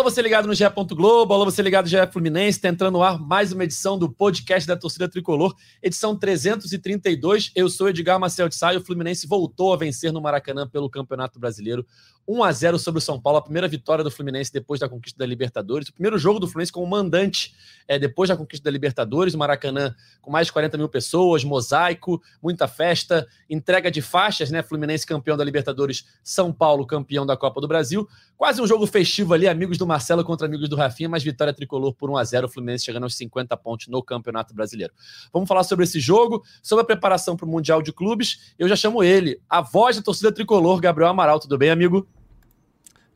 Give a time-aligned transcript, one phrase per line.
[0.00, 0.64] Alô, você ligado no GE.
[0.94, 4.10] Globo, alô, você ligado no GE Fluminense, está entrando no ar mais uma edição do
[4.10, 7.52] podcast da torcida tricolor, edição 332.
[7.54, 10.88] Eu sou Edgar Marcel de Sá e o Fluminense voltou a vencer no Maracanã pelo
[10.88, 11.86] Campeonato Brasileiro.
[12.26, 15.18] 1 a 0 sobre o São Paulo, a primeira vitória do Fluminense depois da conquista
[15.18, 15.88] da Libertadores.
[15.88, 17.54] O primeiro jogo do Fluminense como mandante
[17.88, 19.34] é, depois da conquista da Libertadores.
[19.34, 24.62] O Maracanã com mais de 40 mil pessoas, mosaico, muita festa, entrega de faixas, né?
[24.62, 28.08] Fluminense campeão da Libertadores, São Paulo campeão da Copa do Brasil.
[28.36, 31.92] Quase um jogo festivo ali, amigos do Marcelo contra amigos do Rafinha, mas vitória tricolor
[31.94, 34.92] por 1 a 0 o Fluminense chegando aos 50 pontos no Campeonato Brasileiro.
[35.32, 38.54] Vamos falar sobre esse jogo, sobre a preparação para o Mundial de Clubes.
[38.56, 41.40] Eu já chamo ele, a voz da torcida tricolor, Gabriel Amaral.
[41.40, 42.06] Tudo bem, amigo?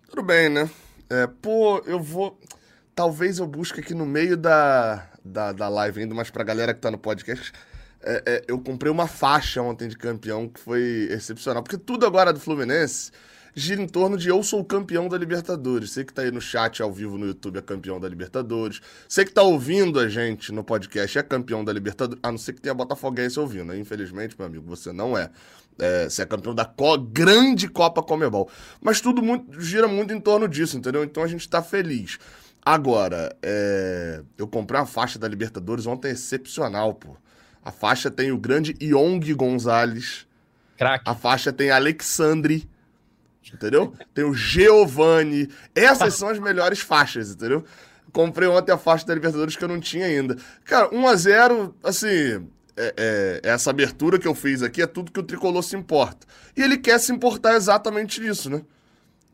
[0.08, 0.70] Tudo bem, né?
[1.10, 2.38] É, pô, eu vou.
[2.94, 6.80] Talvez eu busque aqui no meio da, da, da live, indo mais pra galera que
[6.80, 7.52] tá no podcast.
[8.02, 11.62] É, é, eu comprei uma faixa ontem de campeão que foi excepcional.
[11.62, 13.10] Porque tudo agora do Fluminense
[13.54, 15.90] gira em torno de eu sou campeão da Libertadores.
[15.90, 18.80] Você que tá aí no chat ao vivo no YouTube é campeão da Libertadores.
[19.08, 22.20] Você que tá ouvindo a gente no podcast é campeão da Libertadores.
[22.22, 23.78] A não ser que tenha Botafoguense ouvindo, né?
[23.78, 25.30] Infelizmente, meu amigo, você não é.
[25.78, 28.50] É você é campeão da co grande Copa Comebol.
[28.80, 31.04] Mas tudo muito, gira muito em torno disso, entendeu?
[31.04, 32.18] Então a gente tá feliz.
[32.64, 34.22] Agora, é...
[34.38, 37.16] eu comprei uma faixa da Libertadores ontem excepcional, pô.
[37.62, 40.26] A faixa tem o grande Yong Gonzalez.
[40.76, 41.04] Crack.
[41.06, 42.68] A faixa tem Alexandre
[43.54, 43.94] entendeu?
[44.12, 45.48] Tem o Giovanni.
[45.74, 47.64] Essas são as melhores faixas, entendeu?
[48.12, 50.36] Comprei ontem a faixa da Libertadores que eu não tinha ainda.
[50.64, 55.22] Cara, 1x0, assim, é, é, essa abertura que eu fiz aqui é tudo que o
[55.22, 56.26] tricolor se importa.
[56.56, 58.62] E ele quer se importar exatamente nisso, né?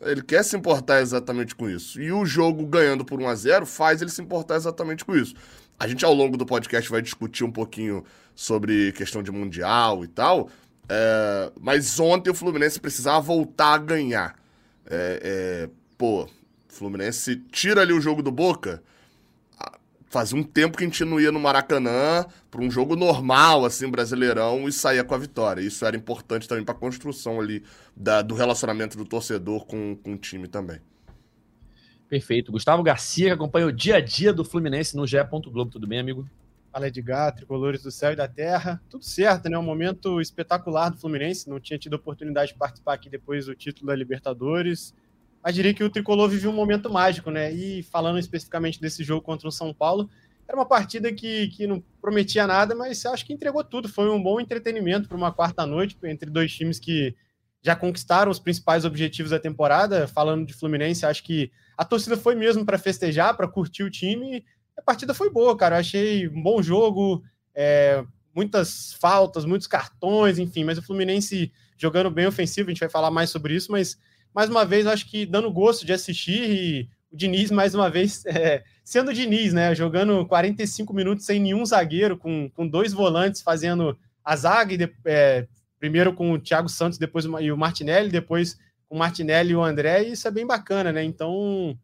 [0.01, 2.01] Ele quer se importar exatamente com isso.
[2.01, 5.35] E o jogo ganhando por 1 a 0 faz ele se importar exatamente com isso.
[5.79, 10.09] A gente, ao longo do podcast, vai discutir um pouquinho sobre questão de mundial e
[10.09, 10.49] tal.
[10.89, 14.37] É, mas ontem o Fluminense precisava voltar a ganhar.
[14.87, 16.29] É, é, pô,
[16.69, 18.83] Fluminense tira ali o jogo do Boca.
[20.11, 23.89] Fazia um tempo que a gente não ia no Maracanã para um jogo normal, assim,
[23.89, 25.63] brasileirão, e saía com a vitória.
[25.63, 27.63] Isso era importante também para a construção ali
[27.97, 30.81] da, do relacionamento do torcedor com, com o time também.
[32.09, 32.51] Perfeito.
[32.51, 35.17] Gustavo Garcia, que acompanha o dia a dia do Fluminense no GE.
[35.47, 35.71] Globo.
[35.71, 36.29] Tudo bem, amigo?
[36.73, 38.83] Fala Edgar, tricolores do céu e da terra.
[38.91, 39.57] Tudo certo, né?
[39.57, 41.49] Um momento espetacular do Fluminense.
[41.49, 44.93] Não tinha tido a oportunidade de participar aqui depois do título da Libertadores.
[45.43, 47.53] Mas diria que o tricolor viveu um momento mágico, né?
[47.53, 50.09] E falando especificamente desse jogo contra o São Paulo,
[50.47, 53.89] era uma partida que, que não prometia nada, mas acho que entregou tudo.
[53.89, 57.15] Foi um bom entretenimento para uma quarta noite entre dois times que
[57.63, 60.07] já conquistaram os principais objetivos da temporada.
[60.09, 64.45] Falando de Fluminense, acho que a torcida foi mesmo para festejar, para curtir o time
[64.81, 65.79] a partida foi boa, cara.
[65.79, 67.23] Achei um bom jogo,
[67.55, 68.03] é,
[68.35, 73.11] muitas faltas, muitos cartões, enfim, mas o Fluminense jogando bem ofensivo, a gente vai falar
[73.11, 73.99] mais sobre isso, mas
[74.35, 78.25] mais uma vez acho que dando gosto de assistir e o Diniz, mais uma vez,
[78.27, 79.75] é, sendo o Diniz, né?
[79.75, 84.93] Jogando 45 minutos sem nenhum zagueiro, com, com dois volantes fazendo a zaga, e de,
[85.05, 85.47] é,
[85.79, 88.59] primeiro com o Thiago Santos, depois e o Martinelli, depois
[88.89, 91.03] com o Martinelli e o André, e isso é bem bacana, né?
[91.03, 91.77] Então,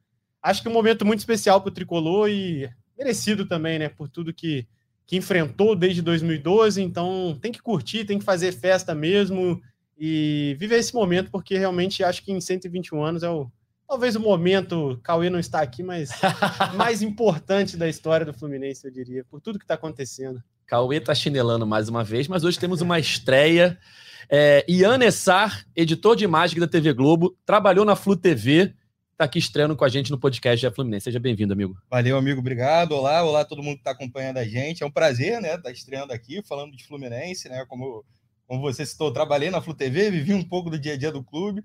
[0.43, 3.89] acho que é um momento muito especial para o tricolor e merecido também, né?
[3.89, 4.67] Por tudo que,
[5.07, 6.83] que enfrentou desde 2012.
[6.83, 9.61] Então tem que curtir, tem que fazer festa mesmo
[9.99, 13.51] e viver esse momento, porque realmente acho que em 121 anos é o.
[13.89, 16.11] Talvez o momento, Cauê não está aqui, mas
[16.75, 20.43] mais importante da história do Fluminense, eu diria, por tudo que está acontecendo.
[20.67, 23.79] Cauê está chinelando mais uma vez, mas hoje temos uma estreia.
[24.29, 28.75] É, Ian Essar, editor de imagem da TV Globo, trabalhou na Flu TV,
[29.13, 31.05] está aqui estreando com a gente no podcast da Fluminense.
[31.05, 31.77] Seja bem-vindo, amigo.
[31.89, 32.41] Valeu, amigo.
[32.41, 32.91] Obrigado.
[32.93, 34.83] Olá, olá todo mundo que está acompanhando a gente.
[34.83, 37.65] É um prazer, né, estar tá estreando aqui, falando de Fluminense, né?
[37.67, 38.05] Como,
[38.47, 41.23] como você citou, trabalhei na Flu TV, vivi um pouco do dia a dia do
[41.23, 41.65] clube.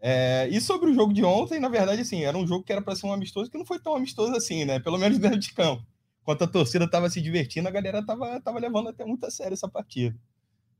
[0.00, 2.82] É, e sobre o jogo de ontem, na verdade, assim, era um jogo que era
[2.82, 4.78] para ser um amistoso, que não foi tão amistoso assim, né?
[4.78, 5.84] Pelo menos dentro de campo.
[6.22, 9.54] Enquanto a torcida estava se divertindo, a galera estava tava levando até muito a sério
[9.54, 10.16] essa partida.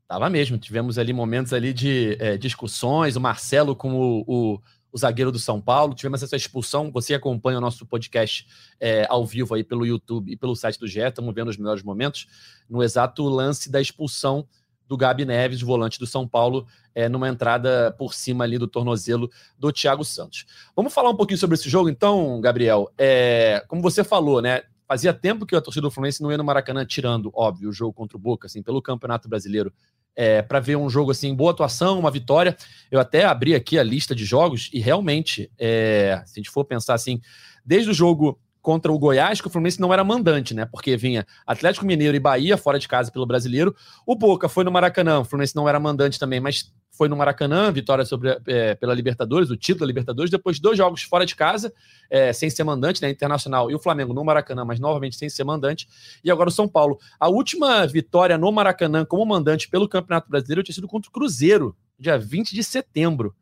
[0.07, 0.57] Tava mesmo.
[0.57, 4.61] Tivemos ali momentos ali de é, discussões, o Marcelo com o, o
[4.91, 5.93] o zagueiro do São Paulo.
[5.93, 6.91] Tivemos essa expulsão.
[6.91, 8.47] Você acompanha o nosso podcast
[8.79, 10.99] é, ao vivo aí pelo YouTube e pelo site do GE.
[11.01, 12.27] Estamos vendo os melhores momentos
[12.69, 14.47] no exato lance da expulsão
[14.87, 19.29] do Gabi Neves, volante do São Paulo, é, numa entrada por cima ali do tornozelo
[19.57, 20.45] do Thiago Santos.
[20.75, 22.91] Vamos falar um pouquinho sobre esse jogo, então, Gabriel.
[22.97, 24.63] É, como você falou, né?
[24.87, 27.91] Fazia tempo que a torcida do Fluminense não ia no Maracanã, tirando, óbvio, o jogo
[27.91, 29.73] contra o Boca, assim, pelo Campeonato Brasileiro
[30.17, 32.57] é, para ver um jogo assim, boa atuação, uma vitória.
[32.89, 36.65] Eu até abri aqui a lista de jogos e realmente, é, se a gente for
[36.65, 37.21] pensar assim,
[37.63, 40.65] desde o jogo contra o Goiás, que o Fluminense não era mandante, né?
[40.65, 43.73] Porque vinha Atlético Mineiro e Bahia fora de casa pelo brasileiro.
[44.05, 47.71] O Boca foi no Maracanã, o Fluminense não era mandante também, mas foi no Maracanã,
[47.71, 51.71] vitória sobre, é, pela Libertadores, o título da Libertadores, depois dois jogos fora de casa,
[52.09, 53.09] é, sem ser mandante, né?
[53.09, 55.87] Internacional e o Flamengo no Maracanã, mas novamente sem ser mandante.
[56.21, 56.99] E agora o São Paulo.
[57.17, 61.73] A última vitória no Maracanã como mandante pelo Campeonato Brasileiro tinha sido contra o Cruzeiro,
[61.97, 63.33] dia 20 de setembro.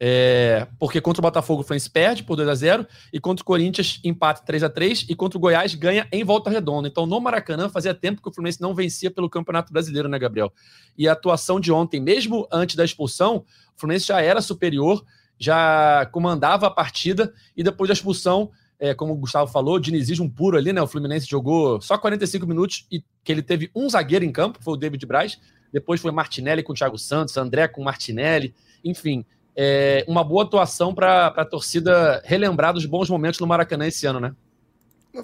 [0.00, 3.44] É, porque contra o Botafogo o Fluminense perde por 2 a 0 e contra o
[3.44, 6.86] Corinthians empate 3 a 3 e contra o Goiás ganha em volta redonda.
[6.86, 10.52] Então no Maracanã fazia tempo que o Fluminense não vencia pelo Campeonato Brasileiro, né, Gabriel?
[10.96, 13.44] E a atuação de ontem, mesmo antes da expulsão,
[13.76, 15.04] o Fluminense já era superior,
[15.36, 20.56] já comandava a partida e depois da expulsão, é, como o Gustavo falou, dinizismo puro
[20.56, 20.80] ali, né?
[20.80, 24.74] O Fluminense jogou só 45 minutos e que ele teve um zagueiro em campo, foi
[24.74, 25.40] o David Braz.
[25.72, 28.54] Depois foi Martinelli com o Thiago Santos, André com Martinelli,
[28.84, 29.26] enfim
[29.60, 34.20] é, uma boa atuação para a torcida relembrar dos bons momentos no Maracanã esse ano,
[34.20, 34.32] né?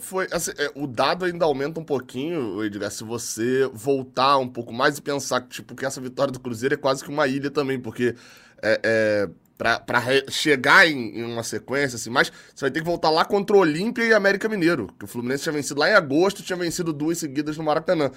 [0.01, 4.73] Foi, assim, é, o dado ainda aumenta um pouquinho, Edgar, se você voltar um pouco
[4.73, 7.49] mais e pensar que, tipo, que essa vitória do Cruzeiro é quase que uma ilha
[7.49, 8.17] também, porque
[8.61, 13.11] é, é para chegar em, em, uma sequência, assim, mas você vai ter que voltar
[13.11, 16.43] lá contra o Olímpia e América Mineiro, que o Fluminense tinha vencido lá em agosto,
[16.43, 18.11] tinha vencido duas seguidas no Maracanã.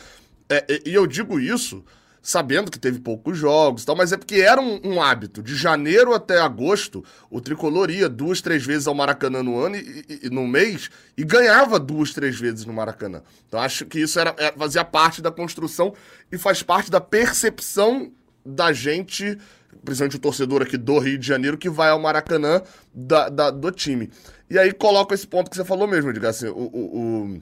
[0.49, 1.85] É, e eu digo isso
[2.27, 5.41] sabendo que teve poucos jogos e tal, mas é porque era um, um, hábito.
[5.41, 10.19] De janeiro até agosto, o tricolor ia duas, três vezes ao Maracanã no ano e,
[10.23, 13.21] e, no mês e ganhava duas, três vezes no Maracanã.
[13.47, 15.93] Então acho que isso era, era, fazia parte da construção
[16.29, 18.11] e faz parte da percepção
[18.45, 19.37] da gente,
[19.85, 22.61] principalmente o torcedor aqui do Rio de Janeiro, que vai ao Maracanã
[22.93, 24.11] da, da do time.
[24.49, 27.41] E aí coloca esse ponto que você falou mesmo, diga assim, o, o, o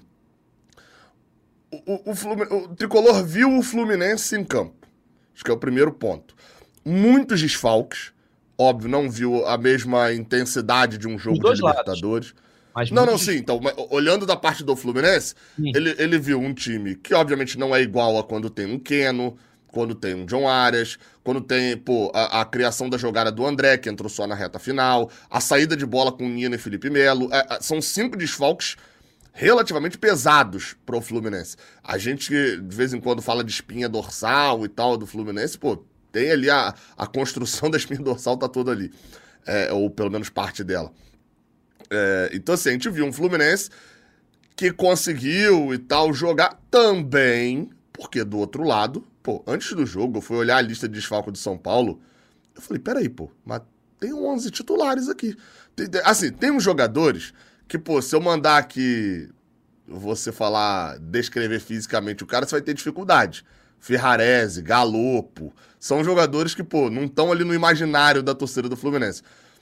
[1.86, 4.88] o, o, o, Tricolor viu o Fluminense em campo.
[5.34, 6.36] Acho que é o primeiro ponto.
[6.84, 8.14] Muitos desfalques.
[8.58, 12.34] Óbvio, não viu a mesma intensidade de um jogo de Libertadores.
[12.74, 13.38] Mas não, não, sim.
[13.38, 17.82] Então, olhando da parte do Fluminense, ele, ele viu um time que, obviamente, não é
[17.82, 19.38] igual a quando tem um Keno,
[19.68, 23.78] quando tem um John Arias, quando tem, pô, a, a, criação da jogada do André,
[23.78, 26.90] que entrou só na reta final, a saída de bola com o Nino e Felipe
[26.90, 27.30] Melo.
[27.34, 28.78] É, são cinco desfalques
[29.38, 31.58] relativamente pesados pro Fluminense.
[31.84, 35.84] A gente de vez em quando fala de espinha dorsal e tal do Fluminense, pô,
[36.10, 38.92] tem ali a, a construção da espinha dorsal tá toda ali.
[39.46, 40.92] É, ou pelo menos parte dela.
[41.90, 43.70] É, então assim, a gente viu um Fluminense
[44.56, 50.22] que conseguiu e tal jogar também, porque do outro lado, pô, antes do jogo eu
[50.22, 52.02] fui olhar a lista de desfalco de São Paulo,
[52.56, 53.62] eu falei, peraí, pô, mas
[54.00, 55.36] tem 11 titulares aqui.
[55.76, 57.34] Tem, assim, tem uns jogadores
[57.68, 59.30] que, pô, se eu mandar aqui
[59.88, 63.46] você falar, descrever fisicamente o cara, você vai ter dificuldade.
[63.80, 69.22] Ferrarese, Galopo, são jogadores que, pô, não estão ali no imaginário da torcida do Fluminense.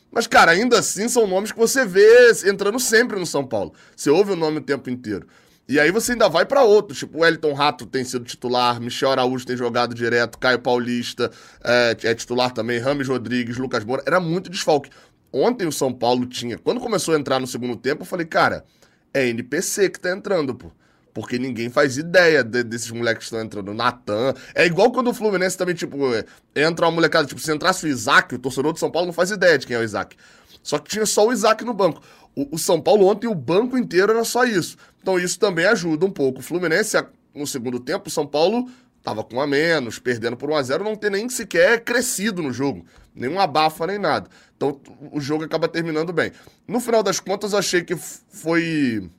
[0.10, 3.74] Mas, cara, ainda assim são nomes que você vê entrando sempre no São Paulo.
[3.96, 5.28] Você ouve o nome o tempo inteiro.
[5.68, 9.12] E aí você ainda vai para outros, tipo o Elton Rato tem sido titular, Michel
[9.12, 11.32] Araújo tem jogado direto, Caio Paulista
[11.64, 14.04] é, é titular também, Rames Rodrigues, Lucas Moura.
[14.06, 14.90] Era muito desfalque.
[15.34, 16.60] Ontem o São Paulo tinha.
[16.60, 18.64] Quando começou a entrar no segundo tempo, eu falei, cara,
[19.12, 20.72] é NPC que tá entrando, pô.
[21.12, 23.74] Porque ninguém faz ideia de, desses moleques que estão entrando.
[23.74, 24.34] Natan.
[24.54, 26.26] É igual quando o Fluminense também, tipo, é,
[26.56, 27.28] entra uma molecada.
[27.28, 29.76] Tipo, se entrasse o Isaac, o torcedor do São Paulo não faz ideia de quem
[29.76, 30.16] é o Isaac.
[30.62, 32.02] Só que tinha só o Isaac no banco.
[32.36, 34.78] O, o São Paulo ontem, o banco inteiro era só isso.
[35.02, 36.40] Então isso também ajuda um pouco.
[36.40, 36.98] O Fluminense,
[37.34, 38.68] no segundo tempo, o São Paulo
[39.04, 42.54] tava com a menos, perdendo por 1 a 0 não ter nem sequer crescido no
[42.54, 42.86] jogo.
[43.14, 44.30] Nenhum abafa, nem nada.
[44.56, 44.80] Então
[45.12, 46.32] o jogo acaba terminando bem.
[46.68, 49.10] No final das contas, achei que foi.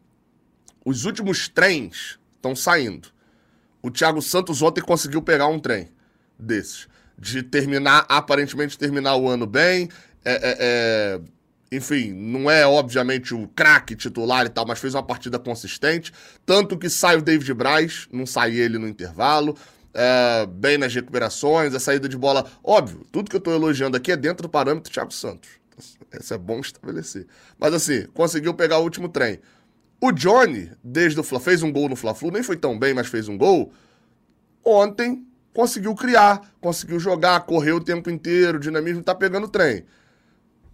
[0.84, 3.08] Os últimos trens estão saindo.
[3.82, 5.88] O Thiago Santos ontem conseguiu pegar um trem
[6.38, 6.88] desses.
[7.16, 9.88] De terminar, aparentemente terminar o ano bem.
[10.24, 11.20] É, é, é...
[11.76, 16.12] Enfim, não é obviamente o craque titular e tal, mas fez uma partida consistente.
[16.46, 19.56] Tanto que sai o David Braz, não sai ele no intervalo
[19.94, 22.44] é, bem nas recuperações, a saída de bola.
[22.62, 25.48] Óbvio, tudo que eu estou elogiando aqui é dentro do parâmetro Thiago Santos.
[26.20, 27.26] Isso é bom estabelecer.
[27.58, 29.40] Mas assim, conseguiu pegar o último trem.
[30.00, 33.06] O Johnny, desde o Fla, fez um gol no Fla-Flu, nem foi tão bem, mas
[33.06, 33.72] fez um gol.
[34.64, 39.84] Ontem conseguiu criar, conseguiu jogar, correu o tempo inteiro, dinamismo, tá pegando trem.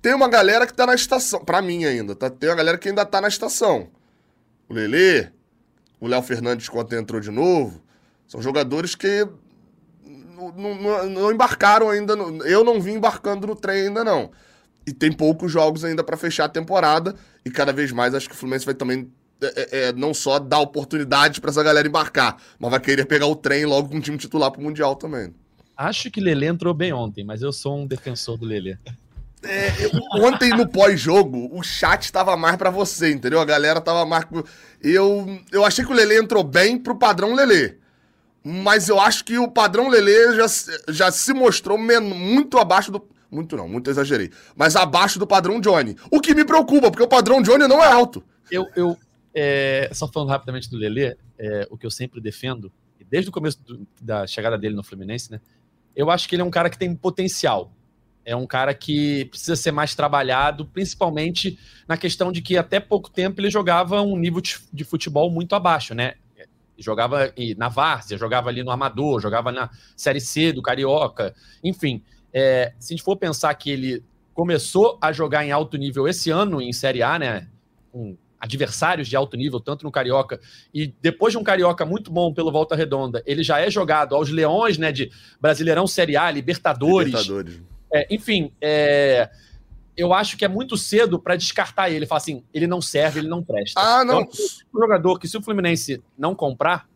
[0.03, 2.31] Tem uma galera que tá na estação, para mim ainda, tá?
[2.31, 3.89] Tem uma galera que ainda tá na estação.
[4.69, 5.29] O Lelê,
[6.01, 7.83] o Léo Fernandes quando entrou de novo,
[8.27, 9.27] são jogadores que
[10.03, 12.17] não, não, não embarcaram ainda.
[12.17, 14.31] No, eu não vim embarcando no trem ainda, não.
[14.87, 17.15] E tem poucos jogos ainda para fechar a temporada.
[17.45, 20.39] E cada vez mais acho que o Fluminense vai também é, é, é não só
[20.39, 24.01] dar oportunidade para essa galera embarcar, mas vai querer pegar o trem logo com o
[24.01, 25.35] time titular pro Mundial também.
[25.77, 28.79] Acho que Lele entrou bem ontem, mas eu sou um defensor do Lele.
[29.43, 29.71] É,
[30.19, 33.41] ontem no pós-jogo, o chat tava mais pra você, entendeu?
[33.41, 34.25] A galera tava mais.
[34.83, 37.79] Eu, eu achei que o Lele entrou bem pro padrão Lele.
[38.43, 40.47] Mas eu acho que o padrão Lele já,
[40.89, 43.07] já se mostrou muito abaixo do.
[43.31, 44.31] Muito não, muito exagerei.
[44.57, 45.97] Mas abaixo do padrão Johnny.
[46.11, 48.23] O que me preocupa, porque o padrão Johnny não é alto.
[48.51, 48.97] Eu, eu
[49.35, 52.73] é, só falando rapidamente do Lelê, é, o que eu sempre defendo,
[53.09, 55.41] desde o começo do- da chegada dele no Fluminense, né?
[55.95, 57.73] Eu acho que ele é um cara que tem potencial.
[58.25, 61.59] É um cara que precisa ser mais trabalhado, principalmente
[61.89, 65.95] na questão de que até pouco tempo ele jogava um nível de futebol muito abaixo,
[65.95, 66.15] né?
[66.79, 72.03] Jogava na Várzea, jogava ali no Amador, jogava na Série C do Carioca, enfim.
[72.33, 76.31] é, se a gente for pensar que ele começou a jogar em alto nível esse
[76.31, 77.49] ano em Série A, né?
[77.93, 80.41] Com adversários de alto nível, tanto no Carioca,
[80.73, 84.31] e depois de um Carioca muito bom pelo Volta Redonda, ele já é jogado aos
[84.31, 84.91] leões, né?
[84.91, 87.09] De Brasileirão Série A, Libertadores.
[87.09, 87.61] Libertadores.
[87.93, 89.31] É, enfim, é,
[89.97, 92.07] eu acho que é muito cedo para descartar ele.
[92.07, 93.81] Falar assim, ele não serve, ele não presta.
[93.81, 94.21] Ah, não.
[94.21, 96.89] Acho um jogador que, se o Fluminense não comprar,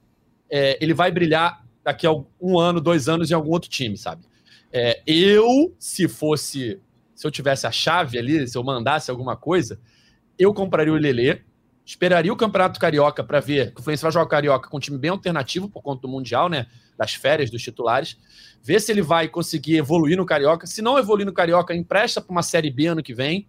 [0.51, 4.25] é, ele vai brilhar daqui a um ano, dois anos em algum outro time, sabe?
[4.73, 6.81] É, eu, se fosse.
[7.15, 9.79] Se eu tivesse a chave ali, se eu mandasse alguma coisa,
[10.37, 11.43] eu compraria o Lelê,
[11.85, 14.81] esperaria o Campeonato Carioca para ver que o Fluminense vai jogar o Carioca com um
[14.81, 16.67] time bem alternativo por conta do Mundial, né?
[16.97, 18.17] Das férias dos titulares.
[18.63, 20.67] Ver se ele vai conseguir evoluir no Carioca.
[20.67, 23.47] Se não evoluir no Carioca, empresta para uma Série B ano que vem.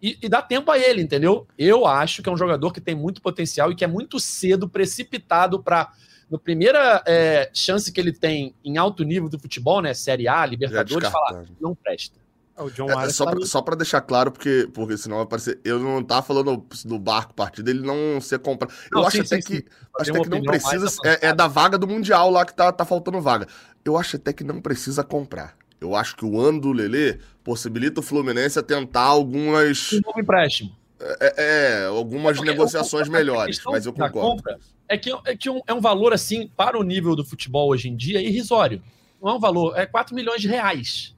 [0.00, 1.46] E, e dá tempo a ele, entendeu?
[1.58, 4.68] Eu acho que é um jogador que tem muito potencial e que é muito cedo,
[4.68, 5.92] precipitado para.
[6.28, 9.94] No primeira é, chance que ele tem em alto nível do futebol, né?
[9.94, 12.18] Série A, Libertadores, falar, não presta.
[12.58, 15.26] O John É, Arias só, tá pra, só pra deixar claro, porque, porque senão vai
[15.26, 15.60] parecer.
[15.64, 18.72] Eu não tava falando do barco partida, ele não ser comprado.
[18.90, 19.56] Eu Não, acho sim, até sim, que.
[19.58, 19.64] sim.
[19.98, 20.86] Acho até que não precisa.
[21.04, 23.46] É, é da vaga do Mundial lá que tá, tá faltando vaga.
[23.84, 25.54] Eu acho até que não precisa comprar.
[25.80, 29.92] Eu acho que o ano do Lelê possibilita o Fluminense a tentar algumas.
[29.92, 30.74] Um novo empréstimo.
[30.98, 31.34] É,
[31.82, 34.42] é, algumas Porque negociações melhores, mas eu concordo.
[34.88, 37.88] é que, é, que um- é um valor, assim, para o nível do futebol hoje
[37.90, 38.82] em dia, irrisório.
[39.22, 41.14] Não é um valor, é 4 milhões de reais.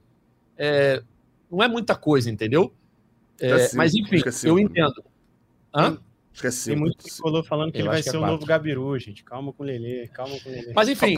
[0.57, 1.01] É,
[1.51, 2.73] não é muita coisa, entendeu?
[3.39, 4.61] É, É mas, enfim, é eu né?
[4.63, 5.03] entendo.
[5.73, 5.97] Hã?
[6.33, 8.35] Que é Tem muito tricolor falando que Eu ele vai que é ser o quatro.
[8.35, 9.23] novo Gabiru, gente.
[9.25, 10.71] Calma com o Lelê, calma com o Lelê.
[10.73, 11.15] Mas enfim,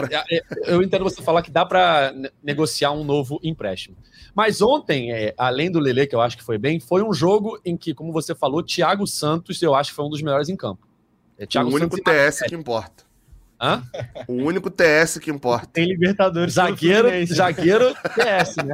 [0.65, 2.11] eu entendo você falar que dá para
[2.41, 3.95] negociar um novo empréstimo.
[4.33, 7.59] Mas ontem, é, além do Lele, que eu acho que foi bem, foi um jogo
[7.63, 10.55] em que, como você falou, Thiago Santos, eu acho que foi um dos melhores em
[10.55, 10.87] campo.
[11.37, 13.03] É, Thiago o único Santos TS que importa.
[13.61, 13.83] Hã?
[14.27, 15.67] O único TS que importa.
[15.67, 16.55] Tem Libertadores.
[16.55, 18.73] Zagueiro, zagueiro PS, né?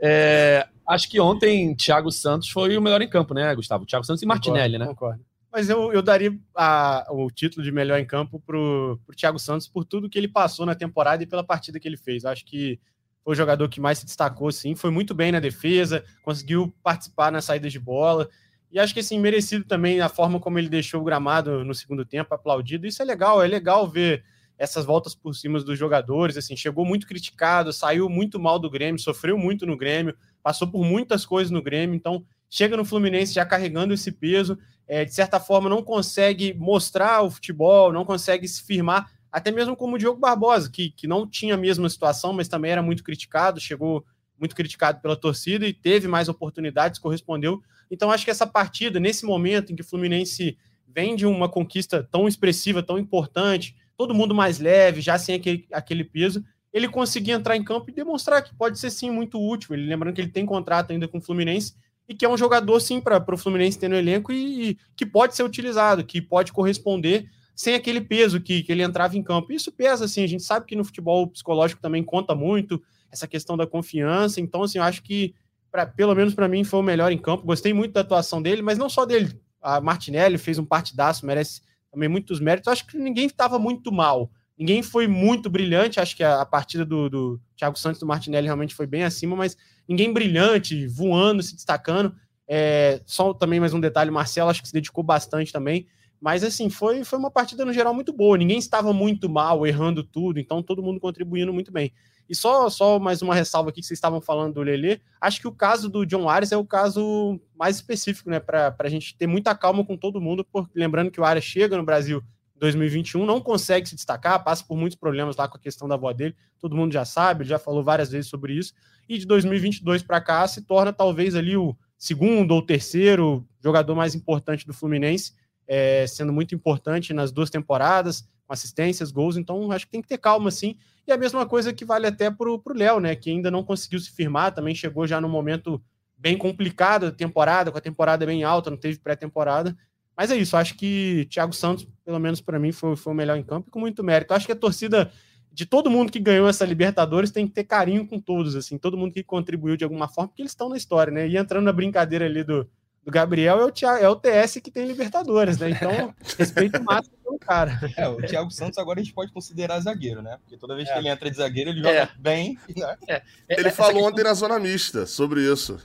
[0.00, 3.84] É, acho que ontem Thiago Santos foi o melhor em campo, né, Gustavo?
[3.86, 4.86] Thiago Santos e Martinelli, Concordo, né?
[4.94, 5.24] Concordo.
[5.50, 9.66] Mas eu, eu daria a- o título de melhor em campo pro, pro Thiago Santos
[9.66, 12.24] por tudo que ele passou na temporada e pela partida que ele fez.
[12.24, 12.78] Acho que
[13.24, 14.74] foi o jogador que mais se destacou, sim.
[14.74, 18.28] Foi muito bem na defesa, conseguiu participar nas saídas de bola.
[18.70, 22.04] E acho que, assim, merecido também a forma como ele deixou o gramado no segundo
[22.04, 22.86] tempo, aplaudido.
[22.86, 24.22] Isso é legal, é legal ver
[24.58, 26.36] essas voltas por cima dos jogadores.
[26.36, 30.84] Assim, chegou muito criticado, saiu muito mal do Grêmio, sofreu muito no Grêmio, passou por
[30.84, 31.94] muitas coisas no Grêmio.
[31.94, 37.22] Então, chega no Fluminense já carregando esse peso é, de certa forma, não consegue mostrar
[37.22, 41.28] o futebol, não consegue se firmar, até mesmo como o Diogo Barbosa, que, que não
[41.28, 44.02] tinha a mesma situação, mas também era muito criticado, chegou
[44.40, 47.62] muito criticado pela torcida e teve mais oportunidades, correspondeu.
[47.90, 52.02] Então, acho que essa partida, nesse momento em que o Fluminense vem de uma conquista
[52.10, 57.32] tão expressiva, tão importante, todo mundo mais leve, já sem aquele, aquele peso, ele conseguir
[57.32, 59.74] entrar em campo e demonstrar que pode ser sim muito útil.
[59.74, 61.74] Ele lembrando que ele tem contrato ainda com o Fluminense
[62.08, 65.04] e que é um jogador, sim, para o Fluminense ter no elenco e, e, que
[65.04, 69.52] pode ser utilizado, que pode corresponder sem aquele peso que, que ele entrava em campo.
[69.52, 73.56] Isso pesa, assim, a gente sabe que no futebol psicológico também conta muito essa questão
[73.56, 74.40] da confiança.
[74.40, 75.34] Então, assim, eu acho que,
[75.72, 77.44] pra, pelo menos para mim, foi o melhor em campo.
[77.44, 79.36] Gostei muito da atuação dele, mas não só dele.
[79.60, 82.72] A Martinelli fez um partidaço, merece também muitos méritos.
[82.72, 84.30] Acho que ninguém estava muito mal.
[84.58, 86.00] Ninguém foi muito brilhante.
[86.00, 89.36] Acho que a, a partida do, do Thiago Santos do Martinelli realmente foi bem acima,
[89.36, 89.56] mas
[89.88, 92.14] ninguém brilhante, voando, se destacando.
[92.48, 95.86] É, só também mais um detalhe, Marcelo acho que se dedicou bastante também.
[96.20, 98.36] Mas assim, foi, foi uma partida no geral muito boa.
[98.36, 101.92] Ninguém estava muito mal, errando tudo, então todo mundo contribuindo muito bem.
[102.28, 105.00] E só, só mais uma ressalva aqui que vocês estavam falando do Lelê.
[105.20, 108.38] Acho que o caso do John Arias é o caso mais específico, né?
[108.38, 111.76] Para a gente ter muita calma com todo mundo, porque lembrando que o Arias chega
[111.76, 112.22] no Brasil
[112.54, 115.94] em 2021, não consegue se destacar, passa por muitos problemas lá com a questão da
[115.94, 116.34] avó dele.
[116.58, 118.74] Todo mundo já sabe, ele já falou várias vezes sobre isso.
[119.08, 124.14] E de 2022 para cá se torna talvez ali o segundo ou terceiro jogador mais
[124.14, 125.32] importante do Fluminense,
[125.68, 130.18] é, sendo muito importante nas duas temporadas, assistências, gols, então acho que tem que ter
[130.18, 130.76] calma, sim.
[131.06, 133.14] E a mesma coisa que vale até para o Léo, né?
[133.14, 135.80] Que ainda não conseguiu se firmar, também chegou já no momento
[136.16, 139.76] bem complicado da temporada, com a temporada bem alta, não teve pré-temporada.
[140.16, 143.36] Mas é isso, acho que Thiago Santos, pelo menos para mim, foi, foi o melhor
[143.36, 144.34] em campo e com muito mérito.
[144.34, 145.12] Acho que a torcida
[145.52, 148.96] de todo mundo que ganhou essa Libertadores tem que ter carinho com todos, assim, todo
[148.96, 151.28] mundo que contribuiu de alguma forma, porque eles estão na história, né?
[151.28, 152.68] E entrando na brincadeira ali do,
[153.08, 155.70] do Gabriel, é o, Thiago, é o TS que tem Libertadores, né?
[155.70, 157.80] Então, respeito máximo pelo cara.
[157.96, 160.36] É, o Thiago Santos agora a gente pode considerar zagueiro, né?
[160.42, 160.92] Porque toda vez é.
[160.92, 162.10] que ele entra de zagueiro, ele joga é.
[162.18, 162.58] bem.
[162.76, 162.96] Né?
[163.08, 163.22] É.
[163.48, 164.10] Ele falou questão...
[164.10, 165.78] ontem na Zona Mista sobre isso.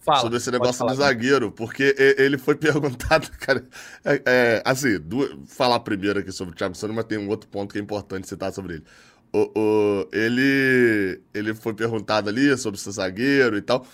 [0.00, 3.64] Fala, sobre esse negócio falar, do zagueiro, porque ele foi perguntado, cara.
[4.04, 7.48] É, é, assim, do, falar primeiro aqui sobre o Thiago Santos, mas tem um outro
[7.48, 8.84] ponto que é importante citar sobre ele.
[9.32, 13.86] O, o, ele, ele foi perguntado ali sobre ser zagueiro e tal.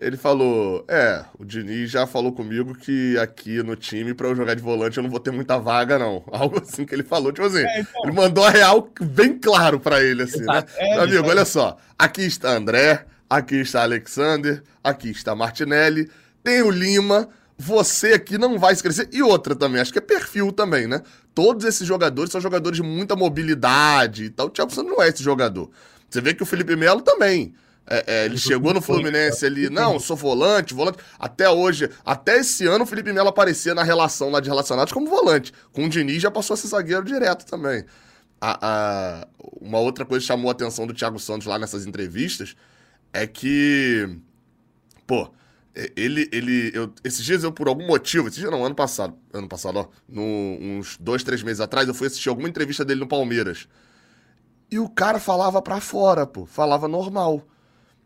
[0.00, 4.54] Ele falou: É, o Diniz já falou comigo que aqui no time, para eu jogar
[4.54, 6.22] de volante, eu não vou ter muita vaga, não.
[6.30, 7.32] Algo assim que ele falou.
[7.32, 8.02] Tipo assim, é, então...
[8.04, 10.64] ele mandou a real bem claro para ele, assim, né?
[10.76, 11.76] É, Meu amigo, olha só.
[11.98, 16.08] Aqui está André, aqui está Alexander, aqui está Martinelli,
[16.44, 17.28] tem o Lima,
[17.58, 19.08] você aqui não vai se crescer.
[19.12, 21.02] E outra também, acho que é perfil também, né?
[21.34, 24.46] Todos esses jogadores são jogadores de muita mobilidade e tal.
[24.46, 25.68] O Thiago Santos não é esse jogador.
[26.08, 27.52] Você vê que o Felipe Melo também.
[27.90, 30.98] É, é, ele chegou no Fluminense ali, não, sou volante, volante.
[31.18, 35.08] Até hoje, até esse ano, o Felipe Melo aparecia na relação lá de relacionados como
[35.08, 35.52] volante.
[35.72, 37.84] Com o Diniz já passou a ser zagueiro direto também.
[38.38, 39.28] A, a,
[39.58, 42.54] uma outra coisa que chamou a atenção do Thiago Santos lá nessas entrevistas
[43.10, 44.18] é que,
[45.06, 45.30] pô,
[45.96, 49.48] ele, ele, eu, esses dias eu, por algum motivo, esses dias não, ano passado, ano
[49.48, 53.08] passado, ó, no, uns dois, três meses atrás, eu fui assistir alguma entrevista dele no
[53.08, 53.66] Palmeiras.
[54.70, 57.42] E o cara falava pra fora, pô, falava normal.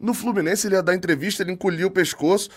[0.03, 2.51] No Fluminense, ele ia dar entrevista, ele encolhia o pescoço,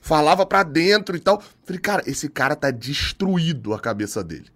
[0.00, 1.42] falava pra dentro e tal.
[1.64, 4.46] Falei, cara, esse cara tá destruído a cabeça dele.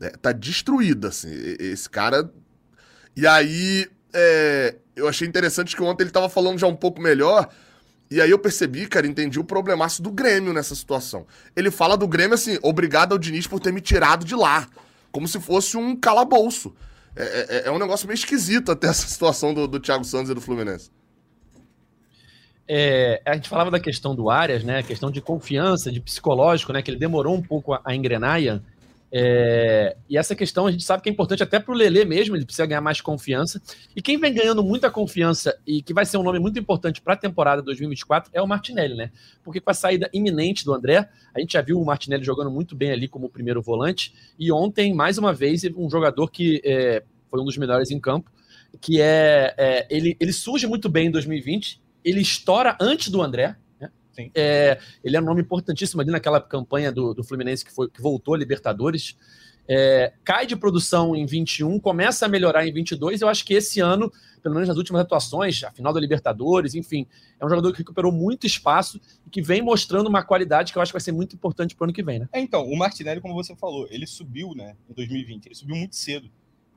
[0.00, 1.28] É, tá destruída, assim.
[1.58, 2.30] Esse cara.
[3.16, 7.48] E aí, é, eu achei interessante que ontem ele tava falando já um pouco melhor.
[8.08, 11.26] E aí eu percebi, cara, entendi o problemaço do Grêmio nessa situação.
[11.56, 14.68] Ele fala do Grêmio assim, obrigado ao Diniz por ter me tirado de lá.
[15.10, 16.72] Como se fosse um calabouço.
[17.14, 20.34] É, é, é um negócio meio esquisito até essa situação do, do Thiago Santos e
[20.34, 20.90] do Fluminense.
[22.66, 24.78] É, a gente falava da questão do Arias, né?
[24.78, 26.80] A questão de confiança, de psicológico, né?
[26.80, 28.40] Que ele demorou um pouco a, a engrenar.
[29.14, 32.34] É, e essa questão a gente sabe que é importante até para o Lele mesmo,
[32.34, 33.60] ele precisa ganhar mais confiança.
[33.94, 37.12] E quem vem ganhando muita confiança e que vai ser um nome muito importante para
[37.12, 39.10] a temporada 2024 é o Martinelli, né?
[39.44, 42.74] Porque com a saída iminente do André, a gente já viu o Martinelli jogando muito
[42.74, 44.14] bem ali como primeiro volante.
[44.38, 48.30] E ontem, mais uma vez, um jogador que é, foi um dos melhores em campo,
[48.78, 53.56] que é, é ele, ele surge muito bem em 2020, ele estoura antes do André,
[54.34, 58.02] é, ele é um nome importantíssimo ali naquela campanha do, do Fluminense que, foi, que
[58.02, 59.16] voltou a Libertadores.
[59.66, 63.22] É, cai de produção em 21, começa a melhorar em 22.
[63.22, 67.06] Eu acho que esse ano, pelo menos nas últimas atuações, a final da Libertadores, enfim,
[67.38, 70.82] é um jogador que recuperou muito espaço e que vem mostrando uma qualidade que eu
[70.82, 72.28] acho que vai ser muito importante para o ano que vem, né?
[72.32, 75.94] É, então, o Martinelli, como você falou, ele subiu, né, em 2020, ele subiu muito
[75.94, 76.28] cedo.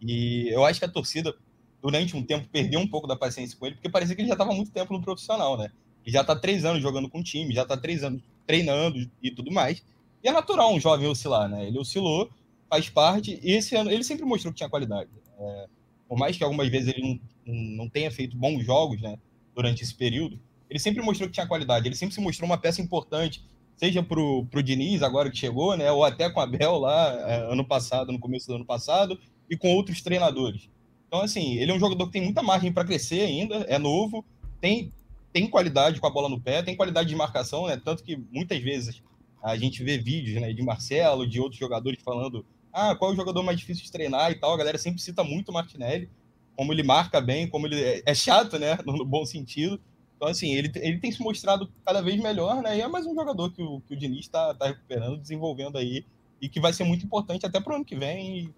[0.02, 1.36] E eu acho que a torcida,
[1.82, 4.36] durante um tempo, perdeu um pouco da paciência com ele, porque parecia que ele já
[4.36, 5.72] estava muito tempo no profissional, né?
[6.06, 9.32] e já está três anos jogando com o time, já está três anos treinando e
[9.32, 9.84] tudo mais.
[10.24, 11.68] E é natural um jovem oscilar, né?
[11.68, 12.30] Ele oscilou,
[12.70, 15.10] faz parte, e esse ano ele sempre mostrou que tinha qualidade.
[15.40, 15.68] É,
[16.08, 17.56] por mais que algumas vezes ele não,
[17.86, 19.18] não tenha feito bons jogos, né,
[19.56, 22.82] durante esse período, ele sempre mostrou que tinha qualidade, ele sempre se mostrou uma peça
[22.82, 23.44] importante,
[23.76, 27.52] seja pro, pro Diniz, agora que chegou, né, ou até com a Bel lá, é,
[27.52, 30.70] ano passado, no começo do ano passado, e com outros treinadores.
[31.08, 34.26] Então, assim, ele é um jogador que tem muita margem para crescer ainda, é novo,
[34.60, 34.92] tem,
[35.32, 37.80] tem qualidade com a bola no pé, tem qualidade de marcação, né?
[37.84, 39.02] Tanto que muitas vezes
[39.42, 43.18] a gente vê vídeos né, de Marcelo, de outros jogadores falando ah, qual é o
[43.18, 44.54] jogador mais difícil de treinar e tal.
[44.54, 46.10] A galera sempre cita muito o Martinelli,
[46.56, 48.78] como ele marca bem, como ele é, é chato, né?
[48.86, 49.80] No, bom sentido.
[50.16, 52.78] Então, assim, ele, ele tem se mostrado cada vez melhor, né?
[52.78, 56.06] E é mais um jogador que o, que o Diniz está tá recuperando, desenvolvendo aí,
[56.42, 58.54] e que vai ser muito importante até para o ano que vem e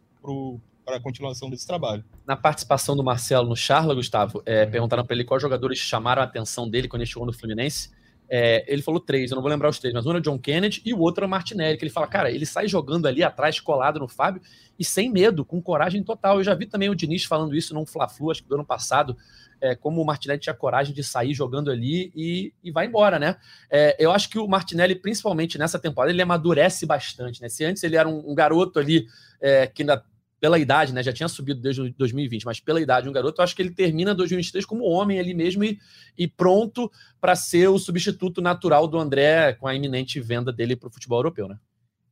[0.87, 2.01] para a continuação desse trabalho.
[2.25, 4.71] Na participação do Marcelo no Charla, Gustavo, é, uhum.
[4.71, 7.91] perguntaram para ele quais jogadores chamaram a atenção dele quando ele chegou no Fluminense.
[8.29, 10.39] É, ele falou três, eu não vou lembrar os três, mas um era o John
[10.39, 13.21] Kennedy e o outro era o Martinelli, que ele fala, cara, ele sai jogando ali
[13.21, 14.41] atrás, colado no Fábio,
[14.79, 16.37] e sem medo, com coragem total.
[16.37, 19.15] Eu já vi também o Diniz falando isso num Fla-Flu, acho que do ano passado,
[19.59, 23.37] é, como o Martinelli tinha coragem de sair jogando ali e, e vai embora, né?
[23.69, 27.49] É, eu acho que o Martinelli, principalmente nessa temporada, ele amadurece bastante, né?
[27.49, 29.05] Se antes ele era um, um garoto ali
[29.41, 30.03] é, que ainda
[30.39, 31.01] pela idade, né?
[31.01, 34.13] Já tinha subido desde 2020, mas pela idade, um garoto, eu acho que ele termina
[34.13, 35.79] 2023 como homem ali mesmo e,
[36.17, 40.87] e pronto para ser o substituto natural do André com a iminente venda dele para
[40.87, 41.57] o futebol europeu, né?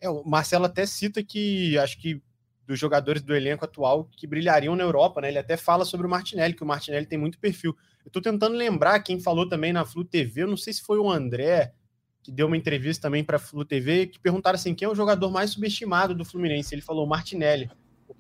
[0.02, 2.22] É, o Marcelo até cita que acho que
[2.66, 5.30] dos jogadores do elenco atual que brilhariam na Europa, né?
[5.30, 7.76] Ele até fala sobre o Martinelli, que o Martinelli tem muito perfil.
[8.04, 10.98] Eu tô tentando lembrar quem falou também na Flu TV, eu não sei se foi
[10.98, 11.74] o André,
[12.24, 14.96] que deu uma entrevista também para a Flu TV, que perguntaram assim, quem é o
[14.96, 16.74] jogador mais subestimado do Fluminense?
[16.74, 17.70] Ele falou Martinelli.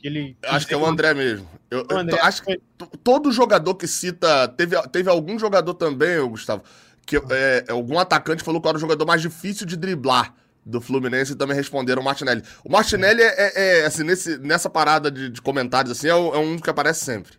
[0.03, 1.49] Ele acho que é o André mesmo.
[1.69, 2.59] Eu, o André, acho que
[3.03, 4.47] todo jogador que cita.
[4.49, 6.63] Teve, teve algum jogador também, Gustavo,
[7.05, 10.33] que é, algum atacante falou que era o jogador mais difícil de driblar
[10.65, 12.43] do Fluminense e também responderam o Martinelli.
[12.63, 16.15] O Martinelli é, é, é assim, nesse, nessa parada de, de comentários, assim, é, é,
[16.15, 17.33] um que aparece sempre.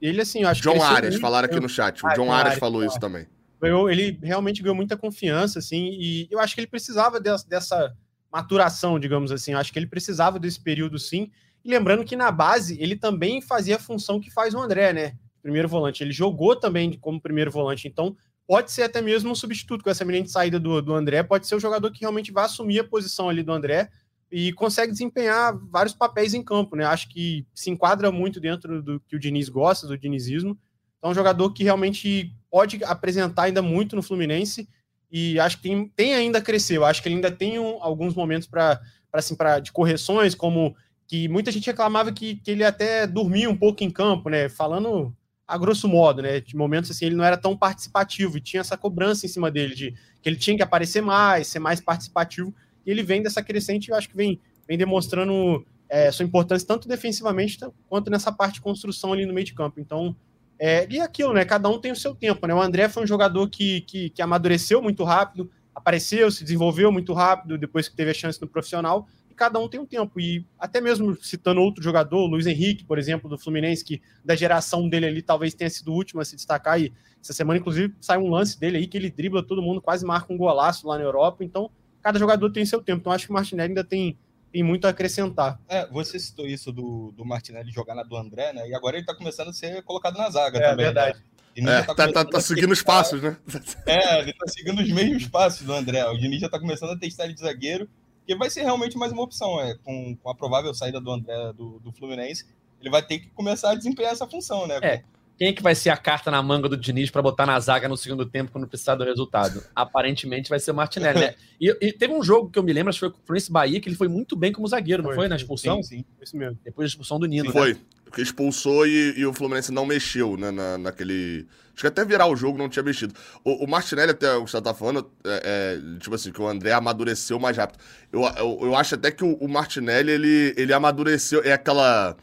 [0.00, 0.78] Ele, assim, eu acho John que.
[0.78, 2.02] John Arias, falaram aqui no chat.
[2.04, 3.26] O ah, John Arias falou isso também.
[3.60, 7.96] Ganhou, ele realmente ganhou muita confiança, assim, e eu acho que ele precisava dessa, dessa
[8.32, 9.52] maturação, digamos assim.
[9.52, 11.30] Eu acho que ele precisava desse período, sim.
[11.64, 15.16] E lembrando que na base ele também fazia a função que faz o André, né?
[15.42, 16.02] Primeiro volante.
[16.02, 17.88] Ele jogou também como primeiro volante.
[17.88, 21.22] Então, pode ser até mesmo um substituto com essa eminente saída do, do André.
[21.22, 23.90] Pode ser o jogador que realmente vai assumir a posição ali do André
[24.30, 26.84] e consegue desempenhar vários papéis em campo, né?
[26.84, 30.58] Acho que se enquadra muito dentro do que o Diniz gosta, do dinizismo.
[30.98, 34.68] Então, é um jogador que realmente pode apresentar ainda muito no Fluminense
[35.10, 36.76] e acho que tem, tem ainda a crescer.
[36.76, 38.80] Eu acho que ele ainda tem um, alguns momentos para
[39.12, 43.56] assim, pra, de correções, como que muita gente reclamava que, que ele até dormia um
[43.56, 44.48] pouco em campo, né?
[44.48, 45.14] Falando
[45.46, 46.40] a grosso modo, né?
[46.40, 49.74] De momentos assim, ele não era tão participativo e tinha essa cobrança em cima dele
[49.74, 52.52] de que ele tinha que aparecer mais, ser mais participativo.
[52.84, 56.88] E ele vem dessa crescente, eu acho que vem, vem demonstrando é, sua importância tanto
[56.88, 59.78] defensivamente quanto nessa parte de construção ali no meio de campo.
[59.78, 60.16] Então,
[60.58, 61.44] é, e aquilo, né?
[61.44, 62.54] Cada um tem o seu tempo, né?
[62.54, 67.12] O André foi um jogador que, que, que, amadureceu muito rápido, apareceu, se desenvolveu muito
[67.12, 70.18] rápido depois que teve a chance no profissional, e cada um tem um tempo.
[70.18, 74.88] E até mesmo citando outro jogador, Luiz Henrique, por exemplo, do Fluminense, que da geração
[74.88, 78.16] dele ali talvez tenha sido o último a se destacar, e essa semana, inclusive, sai
[78.18, 81.04] um lance dele aí que ele dribla todo mundo, quase marca um golaço lá na
[81.04, 81.44] Europa.
[81.44, 83.00] Então, cada jogador tem seu tempo.
[83.00, 84.16] Então, acho que o Martinelli ainda tem
[84.52, 85.60] tem muito a acrescentar.
[85.68, 88.68] É, você citou isso do, do Martinelli jogar na do André, né?
[88.68, 90.84] E agora ele tá começando a ser colocado na zaga é, também.
[90.84, 91.18] É verdade.
[91.56, 91.80] Né?
[91.80, 93.36] É, tá, tá, tá seguindo os passos, né?
[93.86, 96.04] É, ele tá seguindo os mesmos passos do André.
[96.06, 97.88] O Diniz já tá começando a testar ele de zagueiro,
[98.26, 101.52] que vai ser realmente mais uma opção, é, com, com a provável saída do André
[101.54, 102.44] do, do Fluminense,
[102.80, 104.78] ele vai ter que começar a desempenhar essa função, né?
[104.82, 105.02] É.
[105.38, 107.88] Quem é que vai ser a carta na manga do Diniz para botar na zaga
[107.88, 109.62] no segundo tempo quando precisar do resultado?
[109.74, 111.34] Aparentemente vai ser o Martinelli, né?
[111.58, 113.80] E, e, teve um jogo que eu me lembro, acho que foi o Fluminense Bahia,
[113.80, 115.16] que ele foi muito bem como zagueiro, não foi?
[115.16, 115.82] foi na expulsão?
[115.82, 116.58] Sim, sim, isso mesmo.
[116.62, 117.50] Depois da expulsão do Nino.
[117.50, 117.64] Sim, né?
[117.64, 117.78] Foi.
[118.04, 120.50] Porque expulsou e, e, o Fluminense não mexeu, né?
[120.50, 121.46] Na, naquele.
[121.72, 123.14] Acho que até virar o jogo não tinha mexido.
[123.42, 126.46] O, o Martinelli, até o que você tá falando, é, é, tipo assim, que o
[126.46, 127.78] André amadureceu mais rápido.
[128.12, 131.42] Eu, eu, eu acho até que o, o Martinelli, ele, ele amadureceu.
[131.42, 132.14] É aquela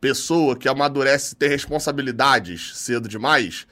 [0.00, 3.66] pessoa que amadurece ter responsabilidades cedo demais.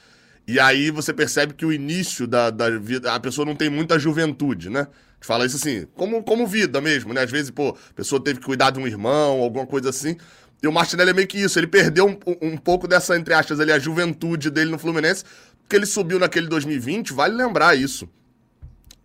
[0.47, 3.13] E aí você percebe que o início da, da vida.
[3.15, 4.87] A pessoa não tem muita juventude, né?
[5.21, 7.23] A fala isso assim, como, como vida mesmo, né?
[7.23, 10.17] Às vezes, pô, a pessoa teve que cuidar de um irmão, alguma coisa assim.
[10.63, 11.59] E o Martinelli é meio que isso.
[11.59, 15.25] Ele perdeu um, um pouco dessa, entre aspas, ali, a juventude dele no Fluminense,
[15.63, 18.09] porque ele subiu naquele 2020, vale lembrar isso.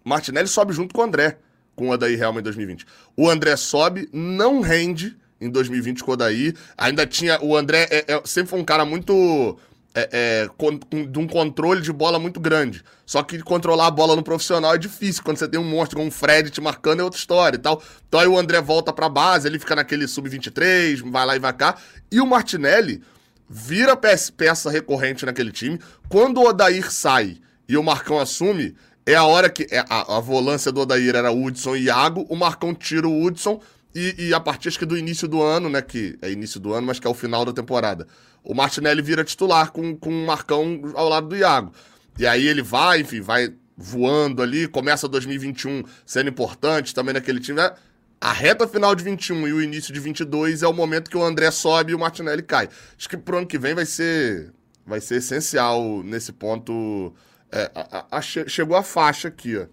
[0.04, 1.38] Martinelli sobe junto com o André,
[1.74, 2.86] com o Adair Helma em 2020.
[3.16, 6.54] O André sobe, não rende em 2020 com o Odaí.
[6.78, 7.40] Ainda tinha.
[7.42, 9.58] O André é, é, sempre foi um cara muito.
[9.96, 12.84] É, é, com, de um controle de bola muito grande.
[13.08, 15.24] Só que controlar a bola no profissional é difícil.
[15.24, 17.82] Quando você tem um monstro como um Fred te marcando é outra história e tal.
[18.08, 21.54] Então aí o André volta pra base, ele fica naquele sub-23, vai lá e vai
[21.54, 21.76] cá.
[22.12, 23.02] E o Martinelli
[23.50, 25.80] vira peça, peça recorrente naquele time.
[26.08, 28.76] Quando o Odair sai e o Marcão assume,
[29.08, 29.68] é a hora que.
[29.72, 33.60] É, a, a volância do Odair era Hudson e Iago, o Marcão tira o Hudson
[33.94, 35.82] e, e, a partir que do início do ano, né?
[35.82, 38.08] Que é início do ano, mas que é o final da temporada.
[38.44, 41.72] O Martinelli vira titular com, com o Marcão ao lado do Iago.
[42.18, 47.58] E aí ele vai, enfim, vai voando ali, começa 2021 sendo importante também naquele time.
[47.58, 47.74] Né?
[48.22, 51.24] A reta final de 21 e o início de 22 é o momento que o
[51.24, 52.70] André sobe e o Martinelli cai.
[52.98, 54.54] Acho que pro ano que vem vai ser,
[54.86, 57.14] vai ser essencial nesse ponto.
[57.52, 59.66] É, a, a, a, chegou a faixa aqui, ó.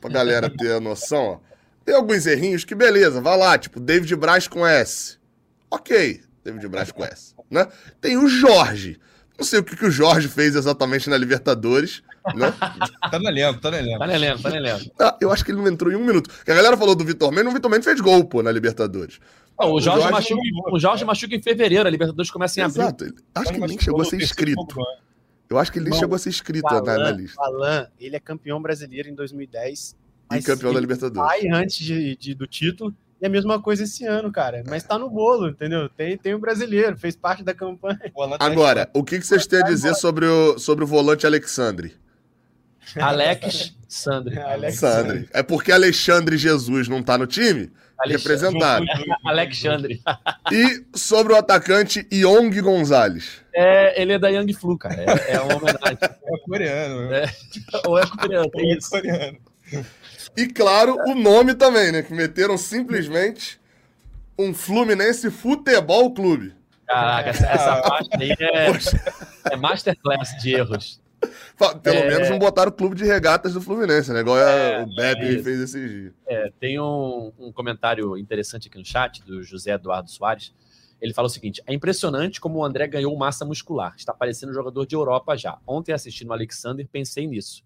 [0.00, 1.51] Pra galera ter a noção, ó.
[1.84, 5.18] Tem alguns errinhos que, beleza, vai lá, tipo, David Braz com S.
[5.70, 7.34] Ok, David Braz com S.
[7.50, 7.66] Né?
[8.00, 8.98] Tem o Jorge.
[9.38, 12.02] Não sei o que, que o Jorge fez exatamente na Libertadores.
[12.34, 12.52] Né?
[13.10, 13.98] tá no elenco, tá no elenco.
[13.98, 14.90] Tá no elenco, tá no elenco.
[15.00, 16.30] Ah, eu acho que ele não entrou em um minuto.
[16.30, 19.18] Porque a galera falou do Vitor Mendes, o Vitor Mendes fez gol, pô, na Libertadores.
[19.58, 22.62] Oh, o, Jorge o, Jorge machuca, o Jorge machuca em fevereiro, a Libertadores começa em
[22.62, 22.82] abril.
[22.82, 23.14] Exato.
[23.34, 24.76] Acho que ele nem chegou a ser inscrito.
[25.50, 27.42] Eu acho que ele nem chegou a ser inscrito Alan, na, na lista.
[27.42, 29.96] Alan, ele é campeão brasileiro em 2010
[30.38, 31.30] e campeão da Libertadores.
[31.30, 32.94] Sai antes de, de, do título.
[33.20, 34.64] E a mesma coisa esse ano, cara.
[34.66, 35.88] Mas tá no bolo, entendeu?
[35.88, 38.00] Tem, tem o brasileiro, fez parte da campanha.
[38.40, 41.94] Agora, o que, que vocês têm a dizer sobre o, sobre o volante Alexandre?
[42.96, 44.38] Alex Sandri.
[44.38, 45.28] Alex Sandri.
[45.32, 47.70] É porque Alexandre Jesus não tá no time?
[48.04, 48.84] Representado.
[49.24, 50.02] Alexandre.
[50.50, 53.40] E sobre o atacante Yong Gonzalez.
[53.54, 54.96] É, ele é da Young Flu, cara.
[55.00, 55.98] É, é uma homenagem.
[56.24, 57.08] É coreano.
[57.08, 57.24] né?
[57.24, 57.88] É.
[57.88, 58.90] Ou é coreano, tem É isso.
[58.90, 59.38] coreano.
[60.36, 62.02] E claro, o nome também, né?
[62.02, 63.60] Que meteram simplesmente
[64.38, 66.54] um Fluminense Futebol Clube.
[66.86, 71.00] Caraca, essa, essa parte aí é, é masterclass de erros.
[71.82, 72.08] Pelo É.
[72.08, 74.20] menos não botaram o clube de regatas do Fluminense, né?
[74.20, 76.12] Igual É, o Beppe é fez esses dias.
[76.26, 80.52] É, tem um, um comentário interessante aqui no chat do José Eduardo Soares.
[81.00, 83.94] Ele fala o seguinte: é impressionante como o André ganhou massa muscular.
[83.96, 85.58] Está parecendo um jogador de Europa já.
[85.66, 87.62] Ontem, assistindo o Alexander, pensei nisso.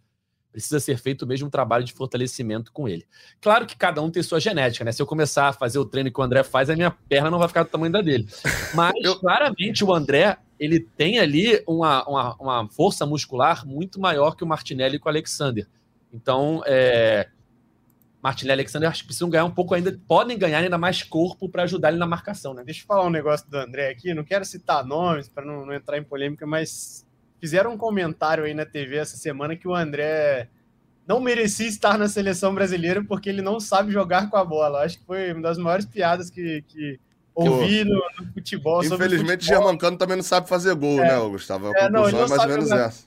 [0.57, 3.05] Precisa ser feito o mesmo trabalho de fortalecimento com ele.
[3.43, 4.91] Claro que cada um tem sua genética, né?
[4.91, 7.39] Se eu começar a fazer o treino que o André faz, a minha perna não
[7.39, 8.27] vai ficar do tamanho da dele.
[8.75, 14.35] Mas Eu- claramente o André ele tem ali uma, uma, uma força muscular muito maior
[14.35, 15.69] que o Martinelli com o Alexander.
[16.11, 17.29] Então, é,
[18.23, 21.51] Martinelli e Alexander acho que precisam ganhar um pouco ainda, podem ganhar ainda mais corpo
[21.51, 22.65] para ajudar ele na marcação, né?
[22.65, 24.15] Deixa eu falar um negócio do André aqui.
[24.15, 27.06] Não quero citar nomes para não, não entrar em polêmica, mas
[27.41, 30.49] fizeram um comentário aí na TV essa semana que o André
[31.07, 34.83] não merecia estar na seleção brasileira porque ele não sabe jogar com a bola.
[34.85, 36.99] Acho que foi uma das maiores piadas que, que
[37.35, 38.83] ouvi no, no futebol.
[38.85, 39.63] Infelizmente, o futebol.
[39.63, 41.09] Germancano também não sabe fazer gol, É.
[41.09, 41.69] né, Gustavo?
[41.69, 42.87] A É, não, é mais ou menos jogar.
[42.89, 43.07] essa.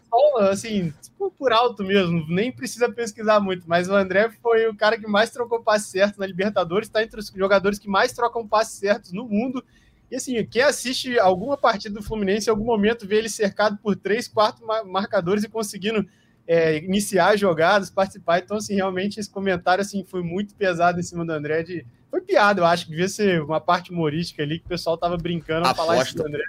[0.51, 4.97] Assim, tipo, por alto mesmo, nem precisa pesquisar muito, mas o André foi o cara
[4.97, 8.79] que mais trocou passes certos na Libertadores, está entre os jogadores que mais trocam passes
[8.79, 9.63] certos no mundo.
[10.11, 13.95] E assim, quem assiste alguma partida do Fluminense, em algum momento vê ele cercado por
[13.95, 16.07] três, quatro ma- marcadores e conseguindo
[16.47, 18.39] é, iniciar jogadas, participar.
[18.39, 21.63] Então, assim, realmente esse comentário assim, foi muito pesado em cima do André.
[21.63, 21.85] De...
[22.09, 25.17] Foi piada, eu acho que devia ser uma parte humorística ali, que o pessoal tava
[25.17, 26.43] brincando ao falar isso do André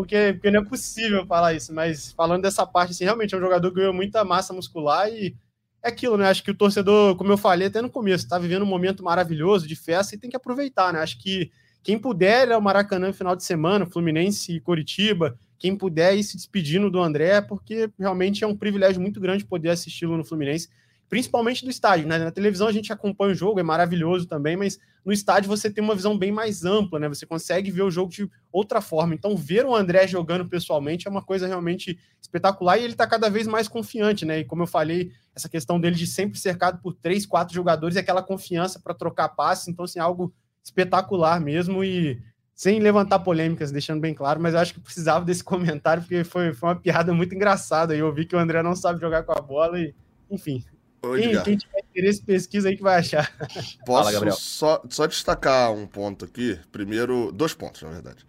[0.00, 3.40] porque, porque não é possível falar isso, mas falando dessa parte, assim, realmente é um
[3.40, 5.36] jogador que ganhou muita massa muscular e
[5.82, 6.28] é aquilo, né?
[6.28, 9.66] Acho que o torcedor, como eu falei até no começo, tá vivendo um momento maravilhoso
[9.66, 11.00] de festa e tem que aproveitar, né?
[11.00, 11.50] Acho que
[11.82, 16.22] quem puder ir ao Maracanã no final de semana, Fluminense e Coritiba, quem puder ir
[16.22, 20.68] se despedindo do André, porque realmente é um privilégio muito grande poder assisti-lo no Fluminense,
[21.08, 22.18] principalmente do estádio, né?
[22.18, 25.82] Na televisão a gente acompanha o jogo, é maravilhoso também, mas no estádio você tem
[25.82, 27.08] uma visão bem mais ampla, né?
[27.08, 29.14] Você consegue ver o jogo de outra forma.
[29.14, 33.28] Então, ver o André jogando pessoalmente é uma coisa realmente espetacular e ele tá cada
[33.28, 34.38] vez mais confiante, né?
[34.38, 38.00] E como eu falei, essa questão dele de sempre cercado por três, quatro jogadores, é
[38.00, 39.68] aquela confiança para trocar passes.
[39.68, 42.20] Então, assim, algo espetacular mesmo e
[42.54, 46.52] sem levantar polêmicas, deixando bem claro, mas eu acho que precisava desse comentário porque foi,
[46.52, 47.96] foi uma piada muito engraçada.
[47.96, 49.94] E eu vi que o André não sabe jogar com a bola e,
[50.30, 50.64] enfim,
[51.02, 53.32] Ô, quem, quem tiver interesse, pesquisa aí que vai achar.
[53.86, 54.36] posso Fala, Gabriel.
[54.36, 56.58] só, só destacar um ponto aqui?
[56.70, 58.26] Primeiro, dois pontos, na verdade.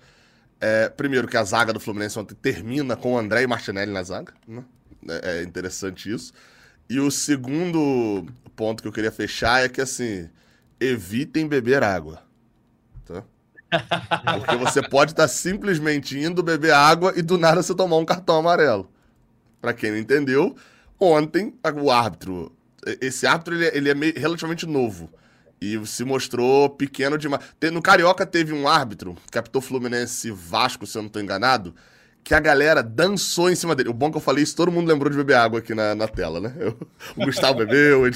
[0.60, 4.04] É, primeiro, que a zaga do Fluminense ontem termina com o André e Martinelli na
[4.04, 4.34] zaga.
[4.48, 4.64] Né?
[5.10, 6.32] É, é interessante isso.
[6.90, 10.30] E o segundo ponto que eu queria fechar é que, assim,
[10.82, 12.24] evitem beber água.
[13.06, 13.24] Tá?
[14.40, 18.38] Porque você pode estar simplesmente indo beber água e do nada você tomar um cartão
[18.38, 18.92] amarelo.
[19.62, 20.56] Pra quem não entendeu,
[21.00, 22.52] ontem o árbitro,
[23.00, 25.10] esse árbitro ele, é- ele é meio- relativamente novo
[25.62, 27.44] e se mostrou pequeno demais.
[27.72, 31.76] No Carioca teve um árbitro, que apitou Fluminense Vasco, se eu não tô enganado,
[32.24, 33.90] que a galera dançou em cima dele.
[33.90, 36.08] O bom que eu falei isso, todo mundo lembrou de beber água aqui na, na
[36.08, 36.54] tela, né?
[36.60, 36.78] Eu-
[37.18, 38.10] o Gustavo bebeu, o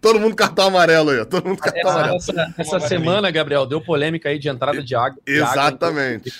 [0.00, 1.24] todo mundo cartão amarelo aí, ó.
[1.24, 2.16] Todo mundo cartão amarelo.
[2.16, 5.20] Essa, essa semana, Gabriel, deu polêmica aí de entrada de água.
[5.26, 5.52] de água.
[5.52, 6.32] Exatamente.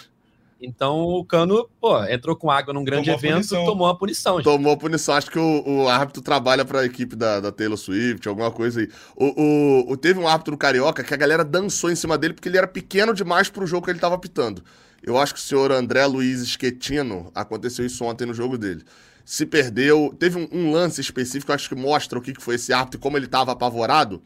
[0.61, 3.65] Então o Cano, pô, entrou com água num grande Tomou a evento, punição.
[3.67, 4.37] tomou a punição.
[4.37, 4.45] gente.
[4.45, 5.15] Tomou a punição.
[5.15, 8.89] Acho que o, o árbitro trabalha pra equipe da, da Taylor Swift, alguma coisa aí.
[9.15, 12.49] O, o- o- teve um árbitro Carioca que a galera dançou em cima dele porque
[12.49, 14.65] ele era pequeno demais pro jogo que ele tava apitando.
[15.03, 18.85] Eu acho que o senhor André Luiz Schettino, aconteceu isso ontem no jogo dele.
[19.25, 20.15] Se perdeu.
[20.19, 23.03] Teve um, um lance específico, acho que mostra o que, que foi esse árbitro e
[23.03, 24.23] como ele tava apavorado.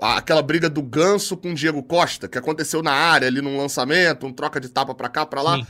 [0.00, 4.26] Aquela briga do Ganso com o Diego Costa, que aconteceu na área ali num lançamento,
[4.26, 5.56] um troca de tapa pra cá, pra lá.
[5.56, 5.66] Sim.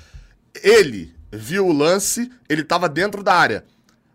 [0.63, 3.65] Ele viu o lance, ele tava dentro da área.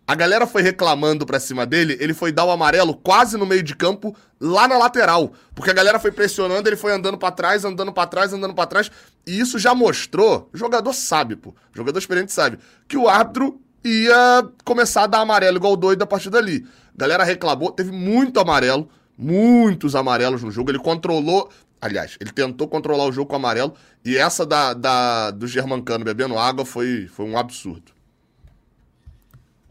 [0.05, 3.63] A galera foi reclamando pra cima dele, ele foi dar o amarelo quase no meio
[3.63, 5.31] de campo, lá na lateral.
[5.55, 8.65] Porque a galera foi pressionando, ele foi andando pra trás, andando pra trás, andando pra
[8.65, 8.91] trás.
[9.25, 15.03] E isso já mostrou, jogador sabe, pô, jogador experiente sabe, que o árbitro ia começar
[15.03, 16.65] a dar amarelo igual doido a partir dali.
[16.93, 22.67] A galera reclamou, teve muito amarelo, muitos amarelos no jogo, ele controlou, aliás, ele tentou
[22.67, 27.25] controlar o jogo com amarelo, e essa da, da- do Germancano bebendo água foi, foi
[27.25, 27.93] um absurdo.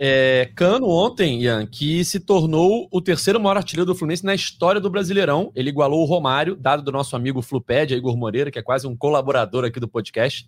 [0.04, 4.80] É, Cano ontem, Ian, que se tornou o terceiro maior artilheiro do Fluminense na história
[4.80, 5.52] do Brasileirão.
[5.54, 8.96] Ele igualou o Romário, dado do nosso amigo Flupédia, Igor Moreira, que é quase um
[8.96, 10.44] colaborador aqui do podcast.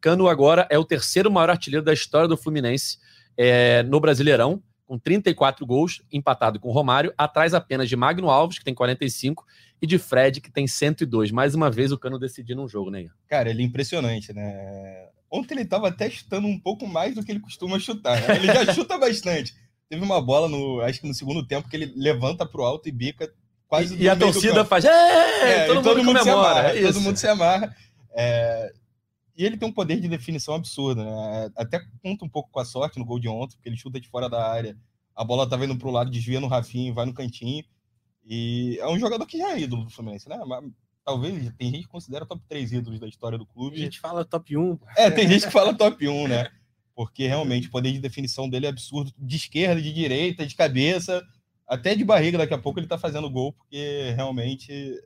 [0.00, 2.98] Cano agora é o terceiro maior artilheiro da história do Fluminense
[3.36, 4.60] é, no Brasileirão.
[4.84, 9.44] com 34 gols, empatado com o Romário, atrás apenas de Magno Alves, que tem 45,
[9.80, 11.30] e de Fred, que tem 102.
[11.30, 13.06] Mais uma vez o Cano decidindo um jogo, né?
[13.28, 15.10] Cara, ele é impressionante, né?
[15.36, 18.20] Ontem ele estava até chutando um pouco mais do que ele costuma chutar.
[18.20, 18.36] Né?
[18.36, 19.54] Ele já chuta bastante.
[19.88, 22.88] Teve uma bola, no, acho que no segundo tempo, que ele levanta para o alto
[22.88, 23.30] e bica
[23.68, 24.84] quase E, e a torcida faz.
[24.84, 26.60] É, É, todo, e todo mundo mundo se amarra.
[26.68, 27.00] é todo isso.
[27.00, 27.76] mundo se amarra.
[28.14, 28.72] É,
[29.36, 31.50] E ele tem um poder de definição absurdo, né?
[31.56, 34.08] Até conta um pouco com a sorte no gol de ontem, porque ele chuta de
[34.08, 34.76] fora da área.
[35.14, 37.64] A bola tá vindo pro lado, desvia no Rafinha, vai no cantinho.
[38.24, 40.36] E é um jogador que já é ídolo do Fluminense, né?
[41.06, 43.78] Talvez tem gente que considera top 3 ídolos da história do A clube.
[43.78, 44.78] gente fala top 1.
[44.96, 46.50] É, tem gente que fala top 1, né?
[46.96, 49.12] Porque realmente o poder de definição dele é absurdo.
[49.16, 51.22] De esquerda, de direita, de cabeça,
[51.64, 52.38] até de barriga.
[52.38, 55.00] Daqui a pouco ele tá fazendo gol, porque realmente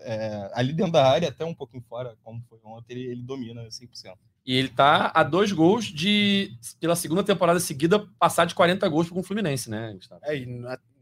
[0.00, 3.62] é, ali dentro da área, até um pouquinho fora, como foi ontem, ele, ele domina
[3.62, 4.16] 100%.
[4.44, 9.08] E ele tá a dois gols de, pela segunda temporada seguida, passar de 40 gols
[9.10, 10.20] com o Fluminense, né, Gustavo?
[10.24, 10.46] É, e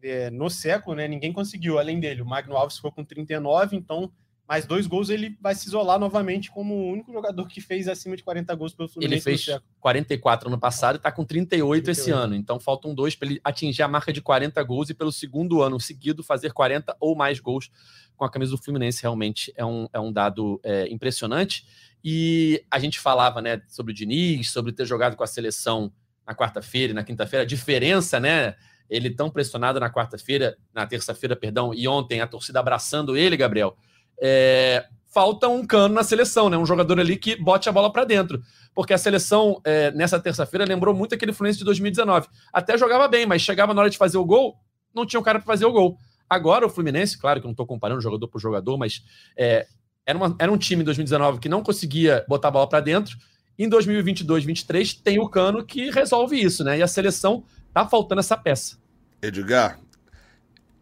[0.02, 2.22] é, no século, né, ninguém conseguiu, além dele.
[2.22, 4.11] O Magno Alves ficou com 39, então
[4.48, 8.16] mais dois gols ele vai se isolar novamente como o único jogador que fez acima
[8.16, 9.70] de 40 gols pelo Fluminense Ele fez no século.
[9.80, 12.24] 44 ano passado e tá com 38, esse 38.
[12.24, 12.35] ano.
[12.37, 15.80] Então faltam dois para ele atingir a marca de 40 gols e pelo segundo ano
[15.80, 17.70] seguido fazer 40 ou mais gols
[18.16, 19.02] com a camisa do Fluminense.
[19.02, 21.66] Realmente é um, é um dado é, impressionante.
[22.04, 25.92] E a gente falava né, sobre o Diniz, sobre ter jogado com a seleção
[26.24, 27.42] na quarta-feira e na quinta-feira.
[27.42, 28.54] A diferença, né?
[28.88, 33.76] Ele tão pressionado na quarta-feira, na terça-feira, perdão, e ontem a torcida abraçando ele, Gabriel.
[34.20, 36.57] É, falta um cano na seleção, né?
[36.57, 38.42] Um jogador ali que bote a bola para dentro.
[38.74, 42.29] Porque a seleção, é, nessa terça-feira, lembrou muito aquele Fluminense de 2019.
[42.52, 44.57] Até jogava bem, mas chegava na hora de fazer o gol,
[44.94, 45.96] não tinha um cara para fazer o gol.
[46.29, 49.02] Agora o Fluminense, claro que eu não estou comparando jogador por jogador, mas
[49.37, 49.66] é,
[50.05, 53.16] era, uma- era um time em 2019 que não conseguia botar a bola para dentro.
[53.59, 56.79] Em 2022, 2023 tem o Cano que resolve isso, né?
[56.79, 58.76] E a seleção tá faltando essa peça.
[59.22, 59.79] Edgar,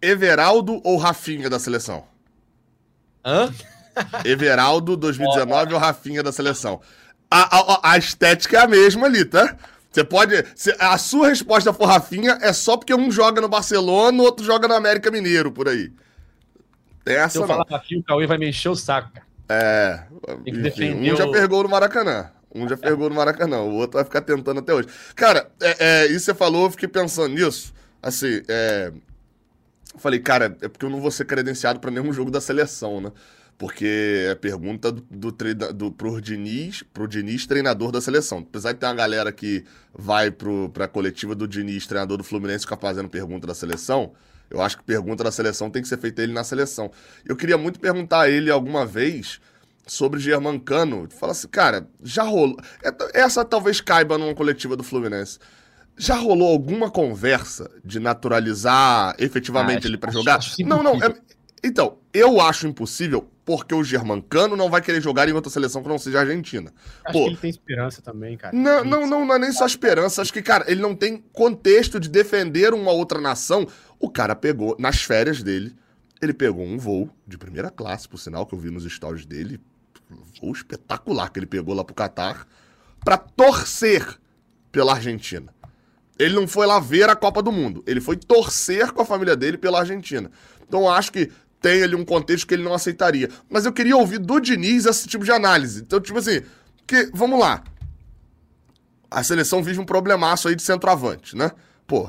[0.02, 2.04] Everaldo ou Rafinha da seleção?
[3.24, 3.52] Hã?
[4.24, 6.80] Everaldo 2019 ou Rafinha da seleção?
[7.30, 9.56] A, a- a estética é a mesma ali, tá?
[9.90, 10.44] Você pode.
[10.56, 14.44] se a sua resposta for Rafinha, é só porque um joga no Barcelona, o outro
[14.44, 15.92] joga no América Mineiro, por aí.
[17.04, 17.48] Tem Se essa eu não.
[17.48, 19.26] falar Rafinha, o Cauê vai me encher o saco, cara.
[19.48, 20.00] É.
[20.46, 22.30] Enfim, um já pegou no Maracanã.
[22.54, 23.60] Um já pegou no Maracanã.
[23.60, 24.88] O outro vai ficar tentando até hoje.
[25.14, 27.72] Cara, é, é, isso você falou, eu fiquei pensando nisso.
[28.02, 28.92] Assim, é.
[29.96, 33.12] Falei, cara, é porque eu não vou ser credenciado pra nenhum jogo da seleção, né?
[33.56, 38.38] Porque é pergunta do, do, do, pro, Diniz, pro Diniz, treinador da seleção.
[38.38, 39.64] Apesar de ter uma galera que
[39.96, 44.12] vai pro, pra coletiva do Diniz, treinador do Fluminense, ficar fazendo pergunta da seleção,
[44.50, 46.90] eu acho que pergunta da seleção tem que ser feita ele na seleção.
[47.24, 49.40] Eu queria muito perguntar a ele alguma vez
[49.86, 51.08] sobre Germancano.
[51.10, 52.56] Fala assim, cara, já rolou.
[52.82, 55.38] é- Essa talvez caiba numa coletiva do Fluminense.
[55.96, 60.40] Já rolou alguma conversa de naturalizar efetivamente Ah, ele pra acho- jogar?
[60.66, 60.94] não, não.
[61.02, 61.14] é-
[61.62, 65.88] então, eu acho impossível porque o Germancano não vai querer jogar em outra seleção que
[65.88, 66.72] não seja a Argentina.
[67.04, 67.24] Acho Pô.
[67.24, 68.56] que ele tem esperança também, cara.
[68.56, 70.20] Não, não, não, não é nem só esperança.
[70.22, 73.66] Acho que, cara, ele não tem contexto de defender uma outra nação.
[74.00, 75.74] O cara pegou, nas férias dele,
[76.20, 79.60] ele pegou um voo de primeira classe, por sinal, que eu vi nos stories dele.
[80.10, 82.46] Um voo espetacular que ele pegou lá pro Catar,
[83.04, 84.18] pra torcer
[84.72, 85.52] pela Argentina.
[86.18, 87.82] Ele não foi lá ver a Copa do Mundo.
[87.86, 90.30] Ele foi torcer com a família dele pela Argentina.
[90.66, 93.28] Então, acho que tem ali um contexto que ele não aceitaria.
[93.50, 95.80] Mas eu queria ouvir do Diniz esse tipo de análise.
[95.80, 96.42] Então, tipo assim,
[96.86, 97.64] que, vamos lá
[99.14, 101.52] a seleção vive um problemaço aí de centroavante, né?
[101.86, 102.08] Pô,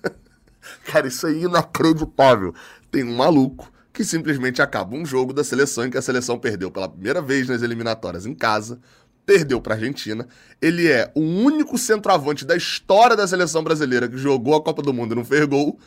[0.86, 2.54] cara, isso é inacreditável.
[2.90, 6.70] Tem um maluco que simplesmente acaba um jogo da seleção em que a seleção perdeu
[6.70, 8.80] pela primeira vez nas eliminatórias em casa,
[9.26, 10.26] perdeu pra Argentina.
[10.62, 14.94] Ele é o único centroavante da história da seleção brasileira que jogou a Copa do
[14.94, 15.78] Mundo e não fez gol.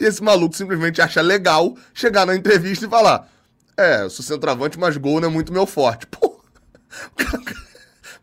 [0.00, 3.28] E esse maluco simplesmente acha legal chegar na entrevista e falar:
[3.76, 6.06] É, eu sou centroavante, mas gol não é muito meu forte.
[6.10, 6.40] Pô,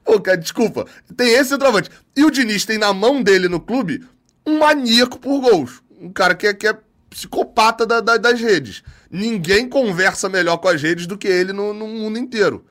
[0.04, 0.86] Pô, cara, desculpa.
[1.16, 1.90] Tem esse centroavante.
[2.16, 4.04] E o Diniz tem na mão dele no clube
[4.46, 5.82] um maníaco por gols.
[6.00, 6.78] Um cara que é, que é
[7.10, 8.84] psicopata da- da- das redes.
[9.10, 12.66] Ninguém conversa melhor com as redes do que ele no, no mundo inteiro.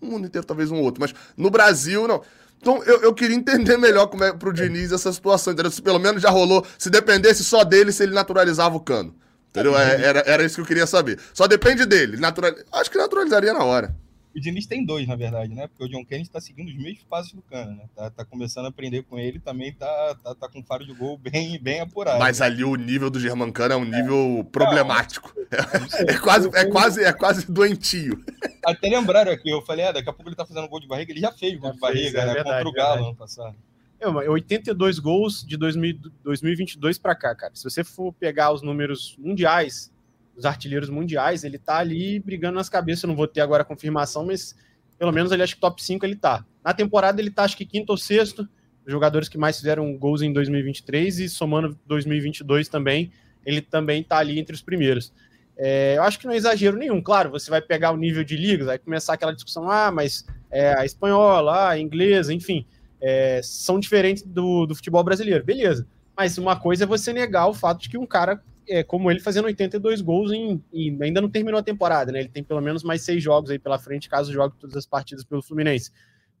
[0.00, 2.22] No mundo inteiro, talvez um outro, mas no Brasil, não.
[2.60, 5.70] Então, eu, eu queria entender melhor como é pro Diniz essa situação, entendeu?
[5.70, 9.14] Se pelo menos já rolou, se dependesse só dele, se ele naturalizava o cano.
[9.50, 9.78] Entendeu?
[9.78, 11.18] É, Era, era isso que eu queria saber.
[11.32, 12.16] Só depende dele.
[12.16, 12.52] Natural...
[12.72, 13.94] Acho que naturalizaria na hora.
[14.38, 15.66] O Diniz tem dois, na verdade, né?
[15.66, 17.84] Porque o John Kennedy tá seguindo os mesmos passos do Cano, né?
[17.94, 21.18] Tá, tá começando a aprender com ele, também tá, tá, tá com faro de gol
[21.18, 22.20] bem, bem apurado.
[22.20, 25.36] Mas ali o nível do Germancano é um nível problemático.
[25.50, 28.22] É, é quase, é, quase, é quase doentio.
[28.66, 31.10] Até lembraram aqui, eu falei, ah, daqui a pouco ele tá fazendo gol de barriga,
[31.10, 32.34] ele já fez gol Já de fez, barriga, é né?
[32.34, 33.08] verdade, contra o Galo verdade.
[33.08, 33.56] ano passado.
[33.98, 37.52] É, 82 gols de 2000, 2022 para cá, cara.
[37.54, 39.90] Se você for pegar os números mundiais,
[40.38, 43.02] os artilheiros mundiais, ele tá ali brigando nas cabeças.
[43.02, 44.56] Eu não vou ter agora a confirmação, mas
[44.98, 46.44] pelo menos ele acho que top 5 ele tá.
[46.64, 48.48] Na temporada ele tá acho que quinto ou sexto,
[48.86, 53.12] jogadores que mais fizeram gols em 2023 e somando 2022 também,
[53.44, 55.12] ele também tá ali entre os primeiros.
[55.56, 57.02] É, eu acho que não é exagero nenhum.
[57.02, 60.78] Claro, você vai pegar o nível de ligas, vai começar aquela discussão, ah, mas é,
[60.78, 62.64] a espanhola, a inglesa, enfim
[63.00, 65.44] é, são diferentes do, do futebol brasileiro.
[65.44, 65.86] Beleza.
[66.16, 69.20] Mas uma coisa é você negar o fato de que um cara é, como ele
[69.20, 72.20] fazendo 82 gols em, em, ainda não terminou a temporada, né?
[72.20, 75.24] Ele tem pelo menos mais seis jogos aí pela frente, caso jogue todas as partidas
[75.24, 75.90] pelo Fluminense.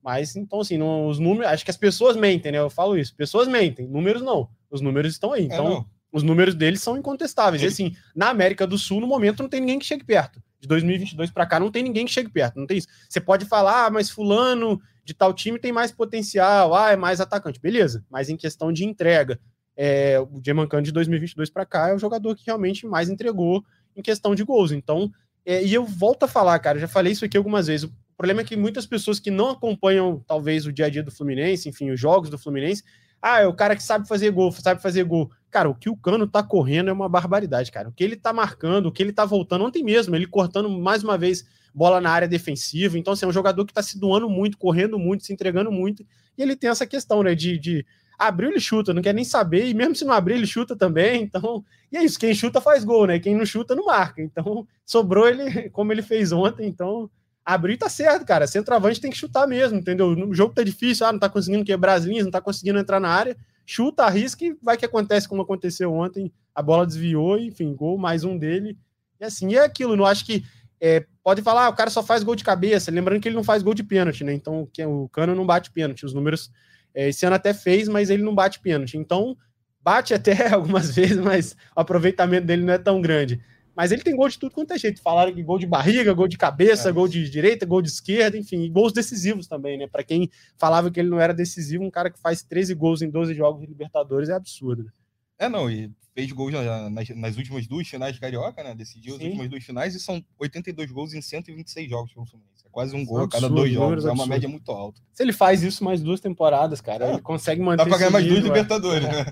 [0.02, 1.50] Mas então, assim, não, os números.
[1.50, 2.58] Acho que as pessoas mentem, né?
[2.58, 3.14] Eu falo isso.
[3.14, 4.48] Pessoas mentem, números não.
[4.70, 5.42] Os números estão aí.
[5.42, 7.62] É, então, é, os números deles são incontestáveis.
[7.62, 7.70] Ele...
[7.70, 10.42] E assim, na América do Sul, no momento, não tem ninguém que chegue perto.
[10.60, 12.58] De 2022 para cá, não tem ninguém que chegue perto.
[12.58, 12.88] Não tem isso.
[13.08, 17.20] Você pode falar, ah, mas Fulano de tal time tem mais potencial, ah, é mais
[17.20, 17.60] atacante.
[17.60, 19.40] Beleza, mas em questão de entrega,
[19.80, 23.64] é, o Gemancano de 2022 para cá é o jogador que realmente mais entregou
[23.96, 24.72] em questão de gols.
[24.72, 25.08] Então,
[25.46, 27.84] é, e eu volto a falar, cara, já falei isso aqui algumas vezes.
[27.84, 31.12] O problema é que muitas pessoas que não acompanham, talvez, o dia a dia do
[31.12, 32.82] Fluminense, enfim, os jogos do Fluminense,
[33.22, 35.30] ah, é o cara que sabe fazer gol, sabe fazer gol.
[35.48, 37.88] Cara, o que o Cano tá correndo é uma barbaridade, cara.
[37.88, 41.04] O que ele tá marcando, o que ele tá voltando ontem mesmo, ele cortando mais
[41.04, 42.98] uma vez bola na área defensiva.
[42.98, 46.04] Então, assim, é um jogador que está se doando muito, correndo muito, se entregando muito.
[46.36, 47.86] E ele tem essa questão, né, de, de
[48.18, 51.22] abriu, ele chuta, não quer nem saber, e mesmo se não abrir, ele chuta também.
[51.22, 53.18] Então, e é isso, quem chuta faz gol, né?
[53.20, 54.20] Quem não chuta não marca.
[54.20, 56.66] Então, sobrou ele como ele fez ontem.
[56.66, 57.08] Então,
[57.44, 58.46] abrir tá certo, cara.
[58.46, 60.08] Centroavante tem que chutar mesmo, entendeu?
[60.08, 62.98] O jogo tá difícil, ah, não tá conseguindo quebrar as linhas, não tá conseguindo entrar
[62.98, 63.36] na área.
[63.64, 66.32] Chuta, arrisca e vai que acontece como aconteceu ontem.
[66.54, 68.76] A bola desviou, enfim, gol, mais um dele.
[69.20, 70.44] E assim, é aquilo, não acho que
[70.80, 73.44] é, pode falar, ah, o cara só faz gol de cabeça, lembrando que ele não
[73.44, 74.32] faz gol de pênalti, né?
[74.32, 76.04] Então o Cano não bate pênalti.
[76.04, 76.50] Os números
[76.98, 78.98] é, esse ano até fez, mas ele não bate pênalti.
[78.98, 79.36] Então
[79.80, 83.40] bate até algumas vezes, mas o aproveitamento dele não é tão grande.
[83.76, 85.00] Mas ele tem gol de tudo quanto é jeito.
[85.00, 86.92] Falaram que gol de barriga, gol de cabeça, é.
[86.92, 89.86] gol de direita, gol de esquerda, enfim, e gols decisivos também, né?
[89.86, 93.08] Para quem falava que ele não era decisivo, um cara que faz 13 gols em
[93.08, 94.82] 12 jogos de Libertadores é absurdo.
[94.82, 94.90] Né?
[95.38, 98.74] É, não, e fez gols nas, nas, últimas duas finais de Carioca, né?
[98.74, 99.20] Decidiu Sim.
[99.20, 102.57] as últimas duas finais e são 82 gols em 126 jogos pelo Fluminense.
[102.78, 104.04] É quase um gol a cada dois jogos.
[104.04, 105.00] É uma média muito alta.
[105.12, 107.12] Se ele faz isso mais duas temporadas, cara, é.
[107.14, 107.78] ele consegue manter.
[107.78, 109.10] Dá pra ganhar mais duas Libertadores, é.
[109.10, 109.26] né?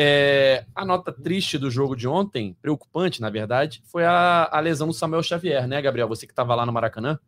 [0.00, 4.86] É, a nota triste do jogo de ontem, preocupante, na verdade, foi a, a lesão
[4.86, 6.06] do Samuel Xavier, né, Gabriel?
[6.06, 7.18] Você que estava lá no Maracanã.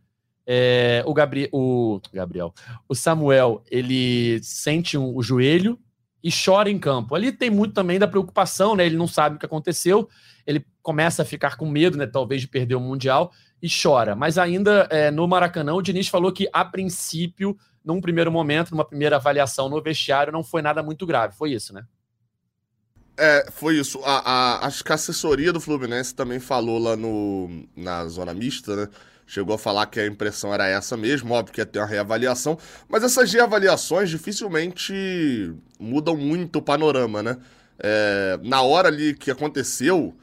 [0.47, 2.55] É, o, Gabriel, o Gabriel,
[2.89, 5.77] o Samuel, ele sente um, o joelho,
[6.23, 7.15] e chora em campo.
[7.15, 8.87] Ali tem muito também da preocupação, né?
[8.87, 10.09] Ele não sabe o que aconteceu,
[10.47, 12.07] ele começa a ficar com medo, né?
[12.07, 13.33] Talvez de perder o Mundial
[13.63, 14.15] e chora.
[14.15, 18.85] Mas ainda é, no Maracanã, o Diniz falou que, a princípio, num primeiro momento, numa
[18.85, 21.37] primeira avaliação no vestiário, não foi nada muito grave.
[21.37, 21.85] Foi isso, né?
[23.17, 24.01] É, foi isso.
[24.03, 28.75] A, a, acho que a assessoria do Fluminense também falou lá no, na zona mista,
[28.75, 28.89] né?
[29.31, 32.59] chegou a falar que a impressão era essa mesmo, óbvio que ia ter uma reavaliação,
[32.89, 37.37] mas essas reavaliações dificilmente mudam muito o panorama, né?
[37.79, 40.17] É, na hora ali que aconteceu,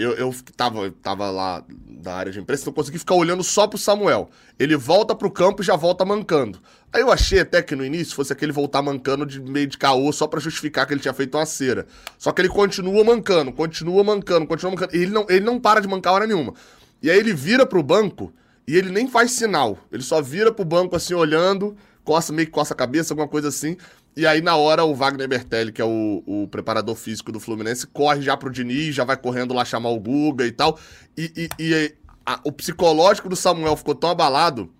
[0.00, 1.64] eu, eu tava, tava lá
[2.02, 4.30] na área de imprensa, eu consegui ficar olhando só pro Samuel.
[4.58, 6.60] Ele volta pro campo e já volta mancando.
[6.92, 10.12] Aí eu achei até que no início fosse aquele voltar mancando de meio de caô
[10.12, 11.86] só para justificar que ele tinha feito uma cera.
[12.18, 14.96] Só que ele continua mancando, continua mancando, continua mancando.
[14.96, 16.54] Ele não, ele não para de mancar hora nenhuma.
[17.02, 18.32] E aí ele vira pro banco
[18.66, 19.78] e ele nem faz sinal.
[19.92, 23.48] Ele só vira pro banco assim, olhando, coça, meio que coça a cabeça, alguma coisa
[23.48, 23.76] assim.
[24.16, 27.86] E aí, na hora, o Wagner Bertelli, que é o, o preparador físico do Fluminense,
[27.86, 30.78] corre já pro Diniz, já vai correndo lá chamar o Guga e tal.
[31.16, 31.94] E, e, e
[32.26, 34.72] a, o psicológico do Samuel ficou tão abalado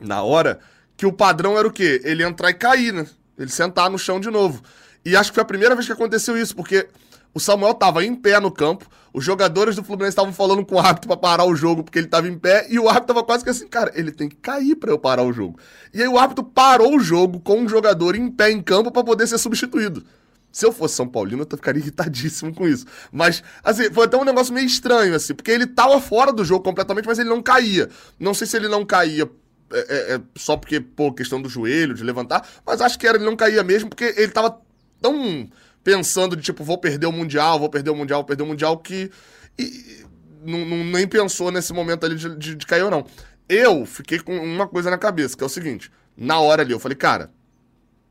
[0.00, 0.60] na hora
[0.96, 2.00] que o padrão era o quê?
[2.04, 3.06] Ele entrar e cair, né?
[3.38, 4.62] Ele sentar no chão de novo.
[5.04, 6.88] E acho que foi a primeira vez que aconteceu isso, porque
[7.34, 10.78] o Samuel tava em pé no campo, os jogadores do Fluminense estavam falando com o
[10.78, 13.44] árbitro para parar o jogo porque ele tava em pé, e o árbitro tava quase
[13.44, 15.58] que assim, cara, ele tem que cair para eu parar o jogo.
[15.92, 19.04] E aí o árbitro parou o jogo com um jogador em pé em campo para
[19.04, 20.04] poder ser substituído.
[20.50, 22.86] Se eu fosse São Paulino, eu ficaria irritadíssimo com isso.
[23.12, 26.64] Mas, assim, foi até um negócio meio estranho, assim, porque ele tava fora do jogo
[26.64, 27.88] completamente, mas ele não caía.
[28.18, 29.30] Não sei se ele não caía
[29.72, 33.18] é, é, é só porque, pô, questão do joelho, de levantar, mas acho que era,
[33.18, 34.58] ele não caía mesmo porque ele tava
[35.00, 35.48] tão
[35.82, 38.76] pensando de tipo, vou perder o Mundial, vou perder o Mundial, vou perder o Mundial,
[38.78, 39.10] que
[39.58, 40.04] e,
[40.44, 43.04] não, não, nem pensou nesse momento ali de, de, de cair ou não.
[43.48, 46.78] Eu fiquei com uma coisa na cabeça, que é o seguinte: na hora ali, eu
[46.78, 47.30] falei, cara,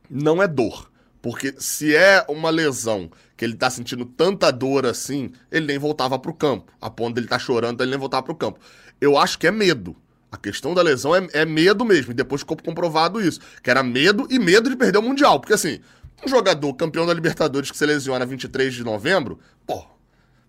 [0.10, 0.92] não é dor.
[1.22, 6.18] Porque se é uma lesão que ele tá sentindo tanta dor assim, ele nem voltava
[6.18, 6.72] pro campo.
[6.80, 8.60] A ponto dele tá chorando, ele nem voltava pro campo.
[9.02, 9.96] Eu acho que é medo.
[10.32, 12.12] A questão da lesão é, é medo mesmo.
[12.12, 13.40] E depois ficou comprovado isso.
[13.62, 15.40] Que era medo e medo de perder o Mundial.
[15.40, 15.80] Porque assim,
[16.26, 19.86] um jogador campeão da Libertadores que se lesiona 23 de novembro, pô,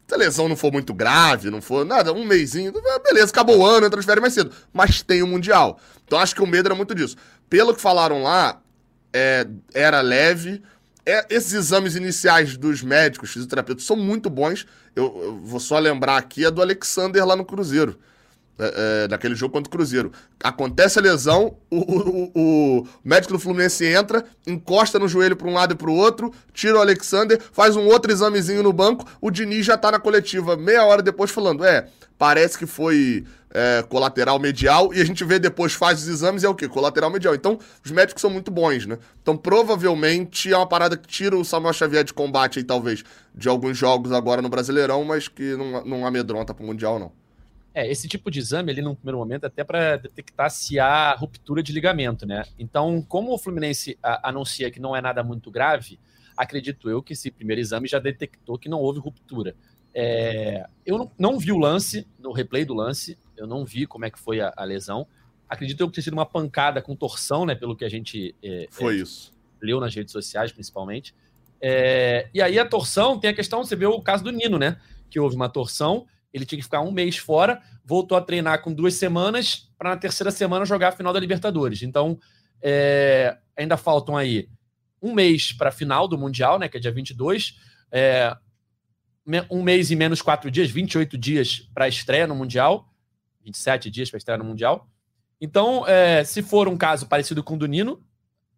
[0.06, 2.72] se a lesão não for muito grave, não for nada, um mêsinho,
[3.04, 4.50] beleza, acabou o ano, férias mais cedo.
[4.72, 5.78] Mas tem o Mundial.
[6.06, 7.14] Então acho que o medo era muito disso.
[7.50, 8.58] Pelo que falaram lá,
[9.12, 10.62] é, era leve.
[11.04, 14.66] É, esses exames iniciais dos médicos, fisioterapeutas, são muito bons.
[14.96, 17.98] Eu, eu, vou só lembrar aqui a do Alexander lá no Cruzeiro.
[18.60, 20.10] É, é, naquele jogo contra o Cruzeiro.
[20.42, 25.54] Acontece a lesão, o, o, o, médico do Fluminense entra, encosta no joelho para um
[25.54, 29.30] lado e para o outro, tira o Alexander, faz um outro examezinho no banco, o
[29.30, 31.86] Diniz já tá na coletiva meia hora depois falando: é,
[32.18, 36.46] parece que foi é, colateral medial, e a gente vê depois, faz os exames e
[36.46, 36.68] é o quê?
[36.68, 37.34] Colateral medial.
[37.34, 38.98] Então, os médicos são muito bons, né?
[39.22, 43.04] Então, provavelmente é uma parada que tira o Samuel Xavier de combate aí, talvez,
[43.34, 47.12] de alguns jogos agora no Brasileirão, mas que não, não amedronta pro Mundial, não.
[47.78, 51.62] É, esse tipo de exame ali no primeiro momento até para detectar se há ruptura
[51.62, 52.42] de ligamento, né?
[52.58, 55.96] Então, como o Fluminense a, anuncia que não é nada muito grave,
[56.36, 59.54] acredito eu que esse primeiro exame já detectou que não houve ruptura.
[59.94, 64.04] É, eu não, não, vi o lance, no replay do lance, eu não vi como
[64.04, 65.06] é que foi a, a lesão.
[65.48, 67.54] Acredito eu que tenha sido uma pancada com torção, né?
[67.54, 69.32] Pelo que a gente é, foi é, isso.
[69.62, 71.14] leu nas redes sociais, principalmente.
[71.60, 74.80] É, e aí a torção tem a questão, você vê o caso do Nino, né?
[75.08, 78.72] Que houve uma torção, ele tinha que ficar um mês fora, voltou a treinar com
[78.72, 81.82] duas semanas, para na terceira semana jogar a final da Libertadores.
[81.82, 82.18] Então,
[82.60, 84.48] é, ainda faltam aí
[85.00, 86.68] um mês para a final do Mundial, né?
[86.68, 87.56] Que é dia 22.
[87.90, 88.36] É,
[89.50, 92.88] um mês e menos quatro dias, 28 dias para a estreia no Mundial.
[93.44, 94.88] 27 dias para estrear no Mundial.
[95.40, 98.02] Então, é, se for um caso parecido com o do Nino,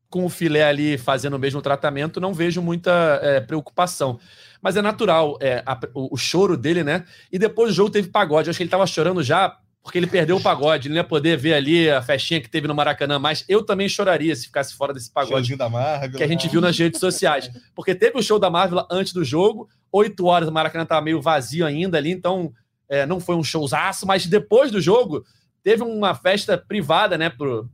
[0.08, 4.18] com o filé ali fazendo o mesmo tratamento, não vejo muita é, preocupação.
[4.62, 7.04] Mas é natural é, a, o, o, choro dele, né?
[7.32, 8.48] E depois do jogo teve pagode.
[8.48, 10.88] Eu acho que ele estava chorando já porque ele perdeu o pagode.
[10.88, 13.88] Ele não ia poder ver ali a festinha que teve no Maracanã, mas eu também
[13.88, 17.50] choraria se ficasse fora desse pagode da Marvel, que a gente viu nas redes sociais.
[17.74, 21.20] Porque teve o show da Marvel antes do jogo, oito horas o Maracanã estava meio
[21.20, 22.52] vazio ainda ali, então
[22.88, 25.24] é, não foi um showzaço, mas depois do jogo
[25.62, 27.68] teve uma festa privada, né, pro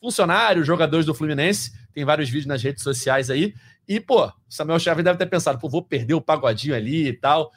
[0.00, 1.72] funcionários, jogadores do Fluminense.
[1.92, 3.54] Tem vários vídeos nas redes sociais aí.
[3.86, 7.50] E, pô, Samuel Xavier deve ter pensado, pô, vou perder o pagodinho ali e tal.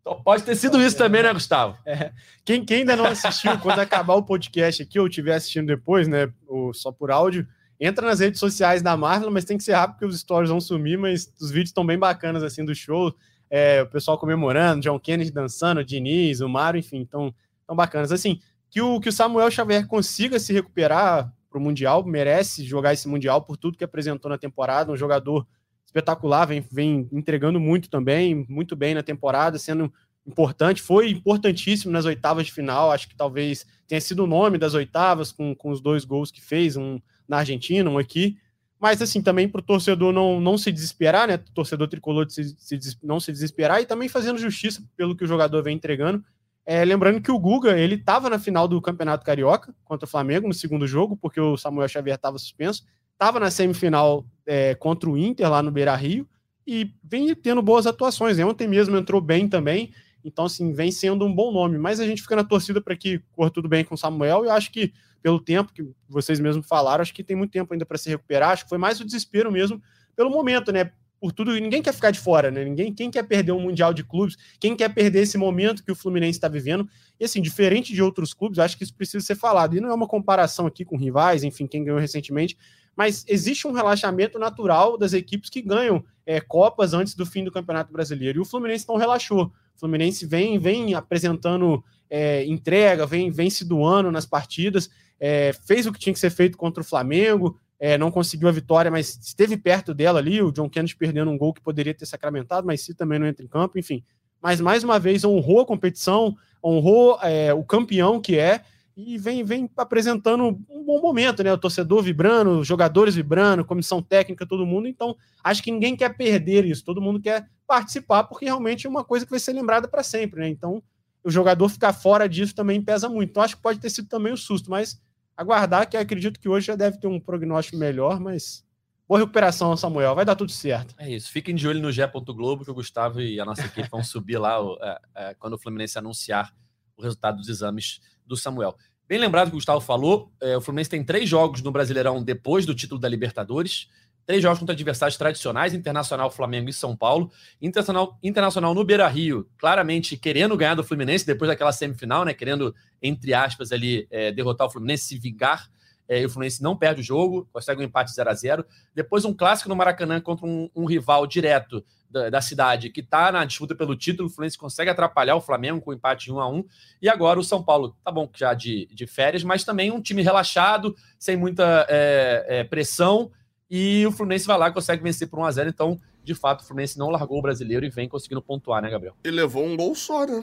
[0.00, 1.76] Então, pode ter sido isso também, né, Gustavo?
[1.84, 2.12] É.
[2.44, 6.32] Quem, quem, ainda não assistiu, quando acabar o podcast aqui, ou estiver assistindo depois, né,
[6.46, 7.46] ou só por áudio,
[7.78, 10.60] entra nas redes sociais da Marvel, mas tem que ser rápido porque os stories vão
[10.60, 13.14] sumir, mas os vídeos estão bem bacanas, assim, do show
[13.50, 17.34] é, o pessoal comemorando, John Kennedy dançando, o Diniz, o Mário, enfim, tão,
[17.66, 18.12] tão bacanas.
[18.12, 22.92] Assim, que o, que o Samuel Xavier consiga se recuperar para o Mundial, merece jogar
[22.92, 25.46] esse Mundial por tudo que apresentou na temporada, um jogador
[25.86, 29.90] espetacular, vem, vem entregando muito também, muito bem na temporada, sendo
[30.26, 34.74] importante, foi importantíssimo nas oitavas de final, acho que talvez tenha sido o nome das
[34.74, 38.36] oitavas, com, com os dois gols que fez, um na Argentina, um aqui,
[38.78, 41.38] mas assim, também para o torcedor não, não se desesperar, né?
[41.38, 45.62] Torcedor tricolor se, se, não se desesperar e também fazendo justiça pelo que o jogador
[45.62, 46.22] vem entregando.
[46.66, 50.48] É, lembrando que o Guga, ele estava na final do Campeonato Carioca contra o Flamengo
[50.48, 52.84] no segundo jogo, porque o Samuel Xavier estava suspenso.
[53.12, 56.28] Estava na semifinal é, contra o Inter lá no Beira Rio
[56.66, 58.38] e vem tendo boas atuações.
[58.40, 59.92] Ontem mesmo entrou bem também.
[60.24, 61.78] Então, assim, vem sendo um bom nome.
[61.78, 64.44] Mas a gente fica na torcida para que corra tudo bem com o Samuel.
[64.44, 64.92] E eu acho que
[65.22, 68.50] pelo tempo que vocês mesmos falaram, acho que tem muito tempo ainda para se recuperar.
[68.50, 69.80] Acho que foi mais o desespero mesmo
[70.16, 70.90] pelo momento, né?
[71.26, 72.64] Por tudo, ninguém quer ficar de fora, né?
[72.64, 75.94] Ninguém, quem quer perder um mundial de clubes, quem quer perder esse momento que o
[75.96, 76.88] Fluminense está vivendo.
[77.18, 79.76] E assim, diferente de outros clubes, acho que isso precisa ser falado.
[79.76, 82.56] E não é uma comparação aqui com rivais, enfim, quem ganhou recentemente,
[82.94, 87.50] mas existe um relaxamento natural das equipes que ganham é, Copas antes do fim do
[87.50, 88.38] Campeonato Brasileiro.
[88.38, 89.46] E o Fluminense não relaxou.
[89.74, 95.86] O Fluminense vem, vem apresentando é, entrega, vem, vem se doando nas partidas é, fez
[95.86, 99.18] o que tinha que ser feito contra o Flamengo, é, não conseguiu a vitória, mas
[99.22, 102.80] esteve perto dela ali, o John Kennedy perdendo um gol que poderia ter sacramentado, mas
[102.80, 104.02] se também não entra em campo, enfim.
[104.40, 108.62] Mas mais uma vez honrou a competição, honrou é, o campeão que é,
[108.96, 111.52] e vem, vem apresentando um bom momento, né?
[111.52, 114.88] O torcedor vibrando, jogadores vibrando, comissão técnica, todo mundo.
[114.88, 115.14] Então,
[115.44, 119.26] acho que ninguém quer perder isso, todo mundo quer participar, porque realmente é uma coisa
[119.26, 120.48] que vai ser lembrada para sempre, né?
[120.48, 120.82] Então,
[121.22, 123.30] o jogador ficar fora disso também pesa muito.
[123.30, 124.98] Então, acho que pode ter sido também um susto, mas
[125.36, 128.64] aguardar, que acredito que hoje já deve ter um prognóstico melhor, mas
[129.06, 130.14] boa recuperação, Samuel.
[130.14, 130.94] Vai dar tudo certo.
[130.98, 131.30] É isso.
[131.30, 132.06] Fiquem de olho no Gé.
[132.06, 135.58] Globo, que o Gustavo e a nossa equipe vão subir lá é, é, quando o
[135.58, 136.54] Fluminense anunciar
[136.96, 138.76] o resultado dos exames do Samuel.
[139.08, 142.66] Bem lembrado que o Gustavo falou, é, o Fluminense tem três jogos no Brasileirão depois
[142.66, 143.88] do título da Libertadores.
[144.26, 147.30] Três jogos contra adversários tradicionais, Internacional, Flamengo e São Paulo.
[147.62, 152.34] Internacional, Internacional no Beira-Rio, claramente querendo ganhar do Fluminense depois daquela semifinal, né?
[152.34, 155.70] Querendo, entre aspas, ali, é, derrotar o Fluminense, se vingar.
[156.08, 158.64] É, e o Fluminense não perde o jogo, consegue um empate 0 a 0
[158.94, 163.30] Depois um clássico no Maracanã contra um, um rival direto da, da cidade que está
[163.30, 164.28] na disputa pelo título.
[164.28, 166.64] O Fluminense consegue atrapalhar o Flamengo com o empate 1 a 1
[167.00, 170.22] E agora o São Paulo, tá bom, já de, de férias, mas também um time
[170.22, 173.30] relaxado, sem muita é, é, pressão
[173.70, 175.68] e o Fluminense vai lá consegue vencer por 1x0.
[175.68, 179.14] Então, de fato, o Fluminense não largou o brasileiro e vem conseguindo pontuar, né, Gabriel?
[179.24, 180.42] E levou um gol só, né?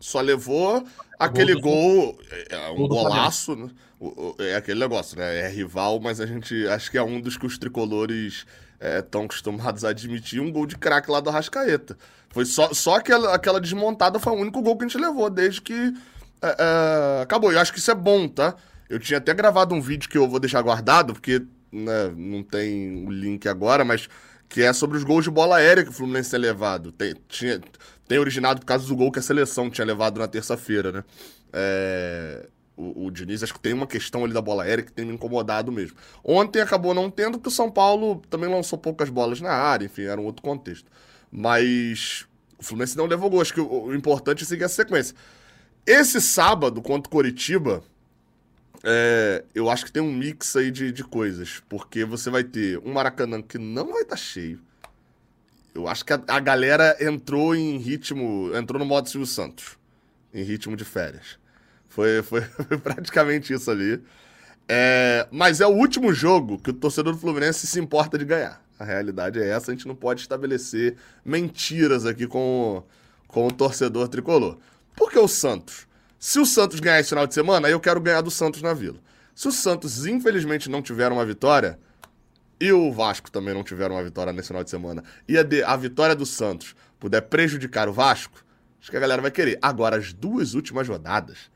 [0.00, 0.84] Só levou
[1.18, 3.70] aquele gol, gol é, é um golaço, né?
[4.38, 5.40] É aquele negócio, né?
[5.40, 8.46] É rival, mas a gente acho que é um dos que os tricolores
[9.00, 11.98] estão é, acostumados a admitir um gol de craque lá do Arrascaeta.
[12.30, 15.60] Foi só, só aquela, aquela desmontada foi o único gol que a gente levou desde
[15.60, 15.92] que
[16.42, 17.52] é, é, acabou.
[17.52, 18.54] Eu acho que isso é bom, tá?
[18.88, 21.42] Eu tinha até gravado um vídeo que eu vou deixar guardado, porque
[21.72, 24.08] né, não tem o link agora, mas
[24.48, 26.90] que é sobre os gols de bola aérea que o Fluminense tem levado.
[26.92, 27.60] Tem, tinha,
[28.06, 31.04] tem originado por causa do gol que a seleção tinha levado na terça-feira, né?
[31.52, 35.04] É, o, o Diniz, acho que tem uma questão ali da bola aérea que tem
[35.04, 35.96] me incomodado mesmo.
[36.24, 40.02] Ontem acabou não tendo, porque o São Paulo também lançou poucas bolas na área, enfim,
[40.02, 40.90] era um outro contexto.
[41.30, 42.26] Mas
[42.58, 43.42] o Fluminense não levou gol.
[43.42, 45.14] Acho que o, o importante é seguir a sequência.
[45.84, 47.82] Esse sábado, contra o Coritiba,
[48.84, 51.62] é, eu acho que tem um mix aí de, de coisas.
[51.68, 54.60] Porque você vai ter um Maracanã que não vai estar tá cheio.
[55.74, 58.50] Eu acho que a, a, galera entrou em ritmo.
[58.54, 59.78] Entrou no modo Silvio Santos.
[60.32, 61.38] Em ritmo de férias.
[61.88, 64.02] Foi, foi, foi praticamente isso ali.
[64.68, 68.62] É, mas é o último jogo que o torcedor do Fluminense se importa de ganhar.
[68.78, 72.84] A realidade é essa, a gente não pode estabelecer mentiras aqui com,
[73.26, 74.58] com o torcedor tricolor.
[74.94, 75.87] Por que o Santos?
[76.18, 78.98] Se o Santos ganhar esse final de semana, eu quero ganhar do Santos na Vila.
[79.34, 81.78] Se o Santos, infelizmente, não tiver uma vitória,
[82.60, 85.62] e o Vasco também não tiver uma vitória nesse final de semana, e a, de,
[85.62, 88.44] a vitória do Santos puder prejudicar o Vasco,
[88.80, 89.58] acho que a galera vai querer.
[89.62, 91.52] Agora, as duas últimas rodadas,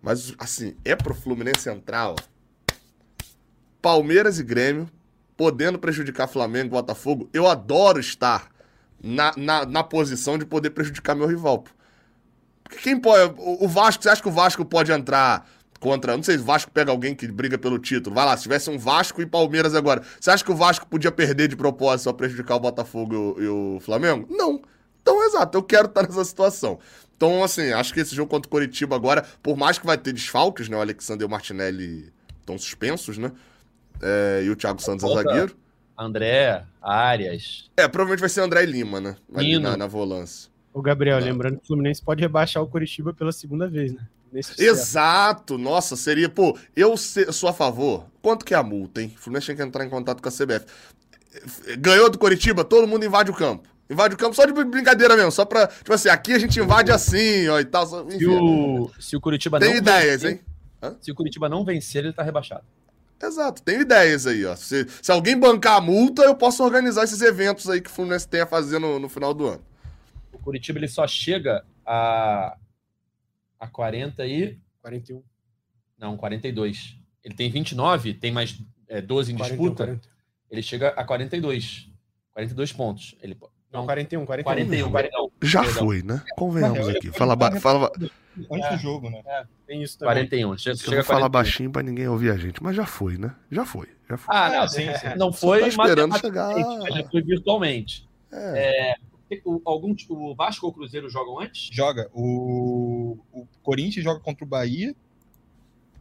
[0.00, 2.16] mas assim, é pro Fluminense Central,
[3.82, 4.88] Palmeiras e Grêmio,
[5.36, 8.50] podendo prejudicar Flamengo e Botafogo, eu adoro estar
[9.02, 11.58] na, na, na posição de poder prejudicar meu rival.
[11.58, 11.76] Porque
[12.82, 13.34] quem pode.
[13.38, 15.48] O Vasco, você acha que o Vasco pode entrar
[15.78, 16.16] contra.
[16.16, 18.14] Não sei se o Vasco pega alguém que briga pelo título.
[18.14, 20.02] Vai lá, se tivesse um Vasco e Palmeiras agora.
[20.18, 23.78] Você acha que o Vasco podia perder de propósito só prejudicar o Botafogo e o,
[23.78, 24.26] e Flamengo?
[24.30, 24.60] Não.
[25.00, 26.78] Então, exato, eu quero estar nessa situação.
[27.16, 30.12] Então, assim, acho que esse jogo contra o Coritiba agora, por mais que vai ter
[30.12, 30.76] desfalques, né?
[30.76, 33.32] O Alexander e o Martinelli estão suspensos, né?
[34.02, 35.56] É, e o Thiago Santos é zagueiro.
[35.98, 37.70] André, Arias.
[37.76, 39.16] É, provavelmente vai ser André Lima, né?
[39.34, 40.50] Ali na, na volância.
[40.76, 41.26] O Gabriel, não.
[41.26, 44.06] lembrando que o Fluminense pode rebaixar o Curitiba pela segunda vez, né?
[44.58, 45.56] Exato!
[45.56, 48.04] Nossa, seria, pô, eu sou a favor.
[48.20, 49.10] Quanto que é a multa, hein?
[49.16, 50.66] O Fluminense tinha que entrar em contato com a CBF.
[51.78, 53.66] Ganhou do Curitiba, todo mundo invade o campo.
[53.88, 55.66] Invade o campo só de brincadeira mesmo, só pra.
[55.66, 57.84] Tipo assim, aqui a gente invade assim, ó, e tal.
[58.08, 60.44] Enfim, se, o, se o Curitiba Tem não ideias, vencer, hein?
[60.82, 60.94] Hã?
[61.00, 62.64] Se o Curitiba não vencer, ele tá rebaixado.
[63.22, 64.54] Exato, tem ideias aí, ó.
[64.54, 68.28] Se, se alguém bancar a multa, eu posso organizar esses eventos aí que o Fluminense
[68.28, 69.62] tem a fazer no, no final do ano.
[70.36, 72.56] Curitiba ele só chega a,
[73.58, 74.58] a 40 e.
[74.80, 75.22] 41.
[75.98, 76.98] Não, 42.
[77.24, 79.84] Ele tem 29, tem mais é, 12 em 41, disputa.
[79.84, 80.08] 40.
[80.50, 81.90] Ele chega a 42.
[82.32, 83.16] 42 pontos.
[83.22, 83.36] Ele,
[83.72, 84.44] não, 41, 41.
[84.44, 85.30] 41, 41.
[85.42, 85.78] Já Perdão.
[85.78, 86.22] foi, né?
[86.36, 87.10] Convenhamos aqui.
[87.10, 87.90] Fala, fala,
[88.50, 89.22] antes do jogo, né?
[89.26, 90.14] É, tem isso também.
[90.14, 90.58] 41.
[90.58, 93.34] Chega, chega falar baixinho pra ninguém ouvir a gente, mas já foi, né?
[93.50, 93.88] Já foi.
[94.08, 94.34] Já foi.
[94.34, 95.16] Ah, não, sim, sim.
[95.16, 96.54] Não foi, tá esperando chegar.
[96.90, 98.08] já foi virtualmente.
[98.32, 98.92] É.
[98.92, 98.96] é
[99.64, 101.68] algum o Vasco ou o Cruzeiro jogam antes?
[101.72, 102.10] Joga.
[102.12, 104.94] O, o Corinthians joga contra o Bahia,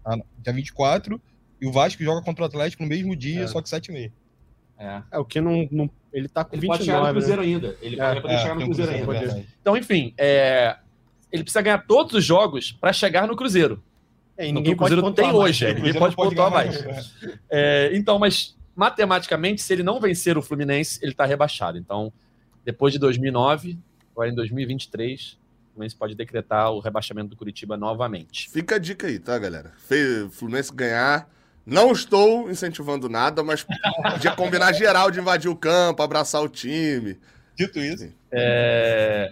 [0.05, 1.21] ah, dia 24,
[1.59, 3.47] e o Vasco joga contra o Atlético no mesmo dia, é.
[3.47, 4.13] só que 7 e meia.
[4.77, 5.01] É.
[5.11, 5.89] é, o que não, não.
[6.11, 7.47] Ele tá com ele 29, pode chegar no Cruzeiro né?
[7.47, 7.77] ainda.
[7.81, 9.45] Ele é, pode é, chegar no Cruzeiro, Cruzeiro ainda.
[9.61, 10.77] Então, enfim, é,
[11.31, 13.83] ele precisa ganhar todos os jogos para chegar no Cruzeiro.
[14.37, 16.85] É, e ninguém o Cruzeiro tem hoje, ninguém pode pontuar mais.
[16.85, 17.13] mais.
[17.49, 21.77] É, então, mas matematicamente, se ele não vencer o Fluminense, ele está rebaixado.
[21.77, 22.11] Então,
[22.65, 23.77] depois de 2009,
[24.11, 25.37] agora em 2023,
[25.69, 28.49] o Fluminense pode decretar o rebaixamento do Curitiba novamente.
[28.49, 29.71] Fica a dica aí, tá, galera?
[30.31, 31.29] Fluminense ganhar.
[31.63, 33.63] Não estou incentivando nada, mas
[34.11, 37.19] podia combinar geral de invadir o campo, abraçar o time.
[37.55, 38.11] Dito isso.
[38.31, 39.31] É...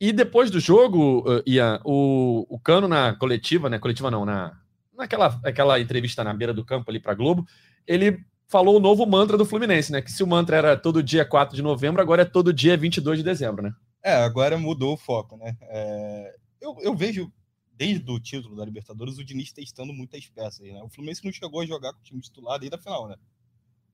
[0.00, 3.78] E depois do jogo, Ian, o, o Cano na coletiva, né?
[3.78, 4.52] Coletiva não, na,
[4.96, 7.46] naquela aquela entrevista na beira do campo ali para Globo,
[7.86, 10.00] ele falou o novo mantra do Fluminense, né?
[10.00, 13.18] Que se o mantra era todo dia 4 de novembro, agora é todo dia 22
[13.18, 13.72] de dezembro, né?
[14.02, 15.56] É, agora mudou o foco, né?
[15.62, 17.32] É, eu, eu vejo,
[17.72, 20.80] desde o título da Libertadores, o Diniz testando muitas peças, né?
[20.82, 23.16] O Fluminense não chegou a jogar com o time titular desde a final, né?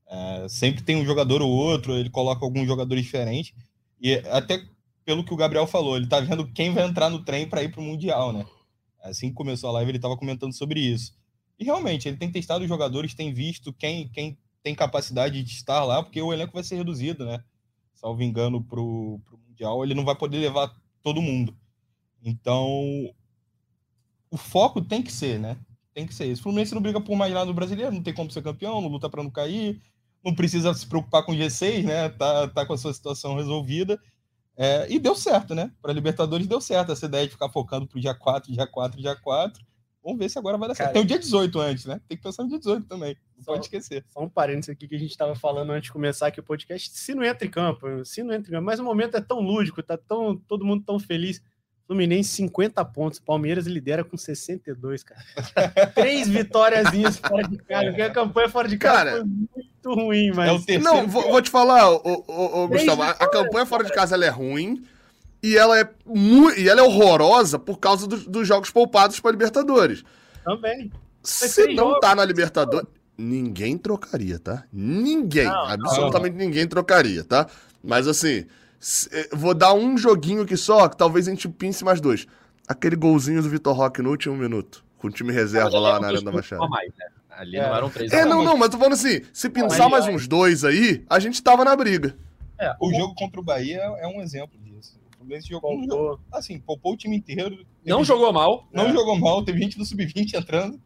[0.06, 3.54] É, sempre tem um jogador ou outro, ele coloca alguns jogadores diferentes.
[4.00, 4.62] E até
[5.04, 7.70] pelo que o Gabriel falou, ele tá vendo quem vai entrar no trem para ir
[7.70, 8.44] para o Mundial, né?
[9.02, 11.14] Assim que começou a live, ele estava comentando sobre isso.
[11.58, 15.84] E realmente, ele tem testado os jogadores, tem visto quem, quem tem capacidade de estar
[15.84, 17.42] lá, porque o elenco vai ser reduzido, né?
[17.94, 21.56] Salvo engano, para o Mundial, ele não vai poder levar todo mundo.
[22.22, 22.68] Então,
[24.30, 25.56] o foco tem que ser, né?
[25.92, 26.40] Tem que ser isso.
[26.40, 28.88] O Fluminense não briga por mais nada no brasileiro, não tem como ser campeão, não
[28.88, 29.82] luta para não cair,
[30.24, 32.08] não precisa se preocupar com G6, né?
[32.08, 34.00] Tá, tá com a sua situação resolvida.
[34.56, 35.72] É, e deu certo, né?
[35.80, 39.16] Para Libertadores deu certo essa ideia de ficar focando pro dia 4, dia 4, dia
[39.16, 39.64] 4.
[40.02, 40.94] Vamos ver se agora vai dar Cara, certo.
[40.94, 42.00] Tem o dia 18 antes, né?
[42.08, 43.16] Tem que pensar no dia 18 também.
[43.36, 44.04] Não só, pode esquecer.
[44.08, 46.90] Só um parênteses aqui que a gente estava falando antes de começar aqui o podcast.
[46.90, 49.40] Se não entra em campo, se não entra em campo, mas o momento é tão
[49.40, 51.40] lúdico, tá tão, todo mundo tão feliz.
[51.86, 55.20] Fluminense 50 pontos, Palmeiras lidera com 62, cara.
[55.94, 60.32] Três vitóriazinhas fora de casa, porque a campanha fora de casa cara, foi muito ruim,
[60.34, 60.68] mas.
[60.68, 63.92] É não, vou, vou, te falar, ô, ô, ô Gustavo, a, a, campanha fora de
[63.92, 64.82] casa ela é ruim
[65.42, 69.32] e ela é muito, e ela é horrorosa por causa do, dos jogos poupados para
[69.32, 70.04] Libertadores.
[70.44, 70.90] Também.
[71.22, 72.86] Se não jogos, tá na Libertadores,
[73.16, 74.64] ninguém trocaria, tá?
[74.72, 76.44] Ninguém, não, absolutamente não.
[76.44, 77.46] ninguém trocaria, tá?
[77.82, 78.46] Mas assim,
[79.12, 82.26] eh, vou dar um joguinho aqui só, que talvez a gente pince mais dois.
[82.68, 86.22] Aquele golzinho do Vitor Roque no último minuto, com o time reserva lá na Arena
[86.22, 86.66] da Baixada.
[86.68, 87.06] Mais, né?
[87.30, 87.66] Ali é.
[87.66, 88.12] não eram três.
[88.12, 91.42] É, não, não, mas tô falando assim, se pensar mais uns dois aí, a gente
[91.42, 92.16] tava na briga.
[92.58, 94.96] É, o jogo contra o Bahia é um exemplo disso.
[95.22, 97.64] O Fluminense jogou, jogou, assim, poupou o time inteiro.
[97.84, 98.66] Não jogou mal.
[98.72, 98.92] Não é.
[98.92, 100.80] jogou mal, teve gente do Sub-20 entrando.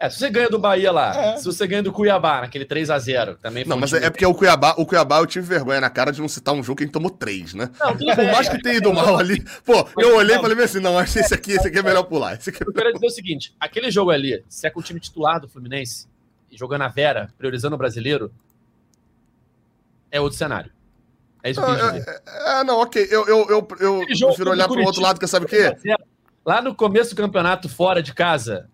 [0.00, 1.36] É, se você ganha do Bahia lá, é.
[1.36, 4.32] se você ganha do Cuiabá, naquele 3 a 0 também Não, mas é porque o
[4.32, 6.86] Cuiabá, o Cuiabá eu tive vergonha na cara de não citar um jogo que a
[6.86, 7.70] gente tomou 3, né?
[7.80, 9.42] Não, Por mais que tenha ido mal ali.
[9.64, 12.04] Pô, eu olhei e falei assim: não, acho que esse aqui, esse aqui é melhor
[12.04, 12.34] pular.
[12.34, 14.82] Esse aqui é Eu quero dizer o seguinte: aquele jogo ali, se é com o
[14.82, 16.06] time titular do Fluminense,
[16.52, 18.32] jogando a Vera, priorizando o brasileiro,
[20.12, 20.70] é outro cenário.
[21.48, 22.22] É isso que eu quis dizer.
[22.26, 23.06] É, é, não, ok.
[23.10, 25.74] Eu, eu, eu, eu prefiro olhar para o outro lado, quer saber o quê?
[26.44, 28.70] Lá no começo do campeonato, fora de casa,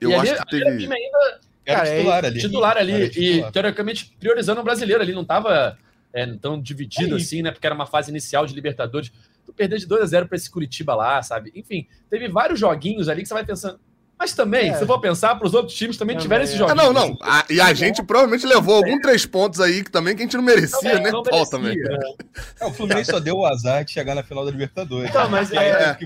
[0.00, 0.92] eu e acho ali, que teve.
[0.92, 2.40] Ainda, cara, era titular ali.
[2.40, 3.08] Titular ali.
[3.08, 3.48] Titular.
[3.48, 5.12] E, teoricamente, priorizando o brasileiro ali.
[5.12, 5.78] Não estava
[6.12, 7.50] é, tão dividido é assim, né?
[7.50, 9.12] Porque era uma fase inicial de Libertadores.
[9.46, 11.52] Tu perder de 2 a 0 para esse Curitiba lá, sabe?
[11.54, 13.78] Enfim, teve vários joguinhos ali que você vai pensando.
[14.22, 14.74] Mas também, é.
[14.74, 16.70] se eu for pensar, para os outros times também, também tiveram esse jogo.
[16.70, 16.74] É.
[16.76, 17.18] não, não.
[17.20, 20.36] A, e a gente provavelmente levou algum três pontos aí que também que a gente
[20.36, 21.10] não merecia, também, né?
[21.10, 21.50] Não merecia.
[21.50, 21.76] também.
[22.60, 25.10] É, o Fluminense só deu o azar de chegar na final da Libertadores.
[25.10, 25.98] Então, mas é.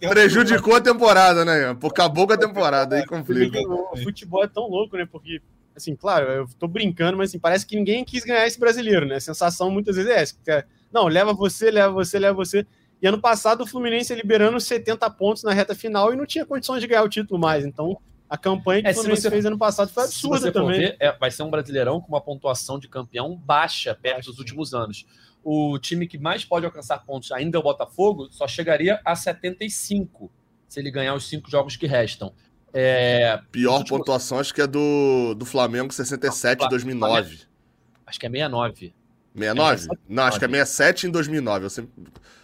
[0.00, 0.08] é.
[0.08, 1.72] Prejudicou a temporada, né?
[1.74, 3.60] Por acabou com a temporada, aí complica.
[3.60, 5.06] O futebol é tão louco, né?
[5.06, 5.40] Porque
[5.76, 9.14] assim, claro, eu tô brincando, mas assim, parece que ninguém quis ganhar esse brasileiro, né?
[9.14, 10.66] A sensação muitas vezes é essa.
[10.92, 12.66] Não, leva você, leva você, leva você.
[13.02, 16.80] E ano passado o Fluminense liberando 70 pontos na reta final e não tinha condições
[16.80, 17.64] de ganhar o título mais.
[17.64, 17.98] Então
[18.28, 20.80] a campanha que é, o Fluminense você, fez ano passado foi absurda também.
[20.80, 24.74] Ver, é, vai ser um brasileirão com uma pontuação de campeão baixa perto dos últimos
[24.74, 25.06] anos.
[25.42, 30.30] O time que mais pode alcançar pontos ainda é o Botafogo, só chegaria a 75
[30.68, 32.32] se ele ganhar os cinco jogos que restam.
[32.72, 33.98] É, Pior últimos...
[33.98, 37.40] pontuação acho que é do, do Flamengo 67 em 2009.
[38.06, 38.94] Acho que é 69.
[39.34, 39.84] 69?
[39.84, 41.66] É não, acho que é 67 em 2009.
[41.66, 41.92] Eu sempre...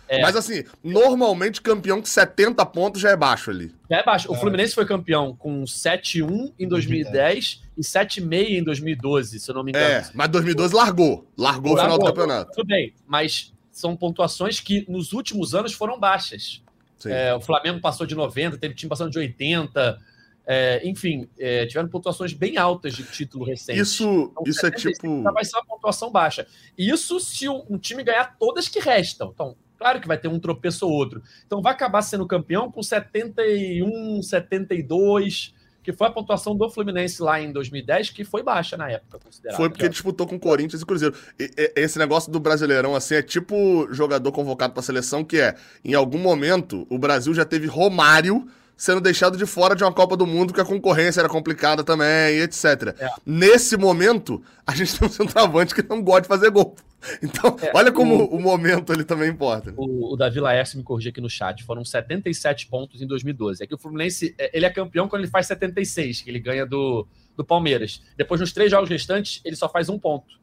[0.09, 0.23] É.
[0.23, 3.75] Mas assim, normalmente campeão com 70 pontos já é baixo ali.
[3.91, 4.31] Já é baixo.
[4.31, 4.39] O é.
[4.39, 9.73] Fluminense foi campeão com 7-1 em 2010 e 7,5 em 2012, se eu não me
[9.73, 9.85] engano.
[9.85, 11.27] É, mas 2012 largou.
[11.37, 12.53] Largou, largou o final do campeonato.
[12.53, 16.63] Tudo bem, mas são pontuações que nos últimos anos foram baixas.
[17.05, 20.01] É, o Flamengo passou de 90, teve time passando de 80.
[20.49, 23.81] É, enfim, é, tiveram pontuações bem altas de título recente.
[23.81, 25.23] Isso, então, isso é tipo.
[25.25, 26.47] Vai ser uma pontuação baixa.
[26.79, 29.33] Isso se um time ganhar todas que restam.
[29.35, 31.23] Então, Claro que vai ter um tropeço ou outro.
[31.47, 35.55] Então vai acabar sendo campeão com 71, 72,
[35.87, 39.57] que foi a pontuação do Fluminense lá em 2010, que foi baixa na época, considerada.
[39.57, 41.15] Foi porque disputou com Corinthians e Cruzeiro.
[41.39, 45.39] E, e, esse negócio do Brasileirão, assim, é tipo jogador convocado para a seleção, que
[45.39, 45.55] é,
[45.85, 50.17] em algum momento, o Brasil já teve Romário sendo deixado de fora de uma Copa
[50.17, 52.95] do Mundo, porque a concorrência era complicada também, etc.
[52.99, 53.09] É.
[53.25, 56.75] Nesse momento, a gente tem um centroavante que não gosta de fazer gol.
[57.23, 59.73] Então, é, olha como o, o, momento ele também importa.
[59.77, 63.63] O, o Davi Laércio me corrigiu aqui no chat, foram 77 pontos em 2012.
[63.63, 66.67] É que o Fluminense, é, ele é campeão quando ele faz 76, que ele ganha
[66.67, 68.03] do, do Palmeiras.
[68.17, 70.35] Depois, nos três jogos restantes, ele só faz um ponto.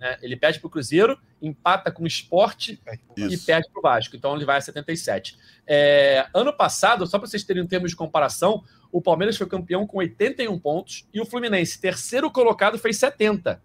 [0.00, 0.18] Né?
[0.22, 2.80] Ele perde para o Cruzeiro, empata com o Esporte
[3.16, 3.34] Isso.
[3.34, 4.16] e perde para o Vasco.
[4.16, 5.36] Então, ele vai a 77.
[5.66, 9.86] É, ano passado, só para vocês terem um termo de comparação, o Palmeiras foi campeão
[9.86, 13.60] com 81 pontos e o Fluminense, terceiro colocado, fez 70.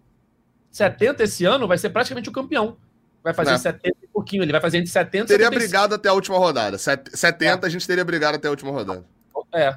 [0.74, 2.76] 70 esse ano vai ser praticamente o campeão.
[3.22, 3.58] Vai fazer é.
[3.58, 6.76] 70 e pouquinho, ele vai fazer entre 70 e Teria brigado até a última rodada.
[6.76, 7.66] 70 é.
[7.66, 9.04] a gente teria brigado até a última rodada.
[9.54, 9.76] É.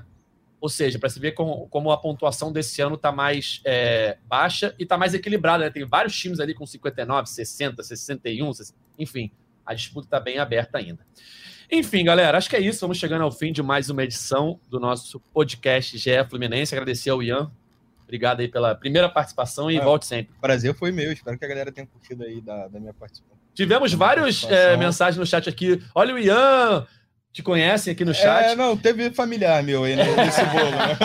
[0.59, 4.73] Ou seja, para se ver como, como, a pontuação desse ano está mais é, baixa
[4.79, 5.65] e está mais equilibrada.
[5.65, 5.69] Né?
[5.69, 8.51] Tem vários times ali com 59, 60, 61,
[8.97, 9.31] enfim,
[9.63, 11.05] a disputa está bem aberta ainda.
[11.71, 12.81] Enfim, galera, acho que é isso.
[12.81, 16.73] Vamos chegando ao fim de mais uma edição do nosso podcast GE Fluminense.
[16.73, 17.51] Agradecer ao Ian.
[18.07, 20.33] Obrigado aí pela primeira participação e ah, volte sempre.
[20.39, 21.11] Prazer foi meu.
[21.11, 23.37] Espero que a galera tenha curtido aí da, da minha participação.
[23.53, 25.83] Tivemos várias é, mensagens no chat aqui.
[25.93, 26.87] Olha o Ian,
[27.33, 28.45] te conhecem aqui no chat.
[28.45, 30.97] É, não, teve familiar meu aí nesse bolo, né?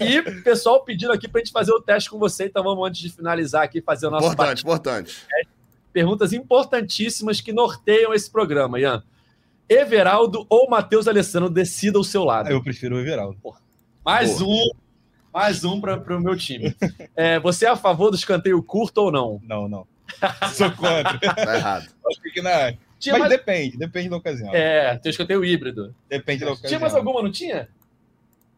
[0.00, 3.00] e pessoal pedindo aqui para a gente fazer o teste com você, então vamos antes
[3.00, 5.26] de finalizar aqui fazer o nosso Importante, importante.
[5.92, 9.02] Perguntas importantíssimas que norteiam esse programa, Ian.
[9.68, 12.48] Everaldo ou Matheus Alessandro, decida o seu lado.
[12.48, 13.38] Eu prefiro o Everaldo.
[13.42, 13.60] Porra.
[14.04, 14.46] Mais Porra.
[14.46, 14.70] um,
[15.32, 16.74] mais um para o meu time.
[17.14, 19.40] É, você é a favor do escanteio curto ou não?
[19.44, 19.86] Não, não.
[20.52, 21.18] Sou contra.
[21.18, 21.88] tá errado.
[22.06, 23.32] Acho que na tinha Mas mais...
[23.32, 24.52] depende, depende da ocasião.
[24.52, 25.94] É, tem escanteio híbrido.
[26.08, 26.68] Depende da ocasião.
[26.68, 27.68] Tinha mais alguma, não tinha?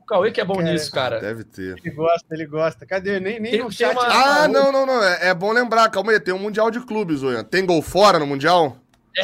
[0.01, 1.21] O Cauê que é bom cara, nisso, cara.
[1.21, 1.77] Deve ter.
[1.79, 2.87] Ele gosta, ele gosta.
[2.87, 3.21] Cadê?
[3.21, 3.93] Nem, nem tem, no chat.
[3.93, 4.07] Uma...
[4.07, 5.05] Ah, não, não, não.
[5.05, 7.45] É, é, bom lembrar, calma aí, tem um Mundial de Clubes, William.
[7.45, 8.79] Tem gol fora no Mundial?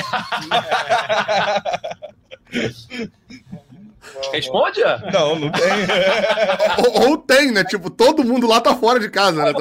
[4.32, 4.80] Responde?
[5.12, 5.62] Não, não tem.
[6.84, 7.64] ou, ou, tem, né?
[7.64, 9.52] Tipo, todo mundo lá tá fora de casa, né?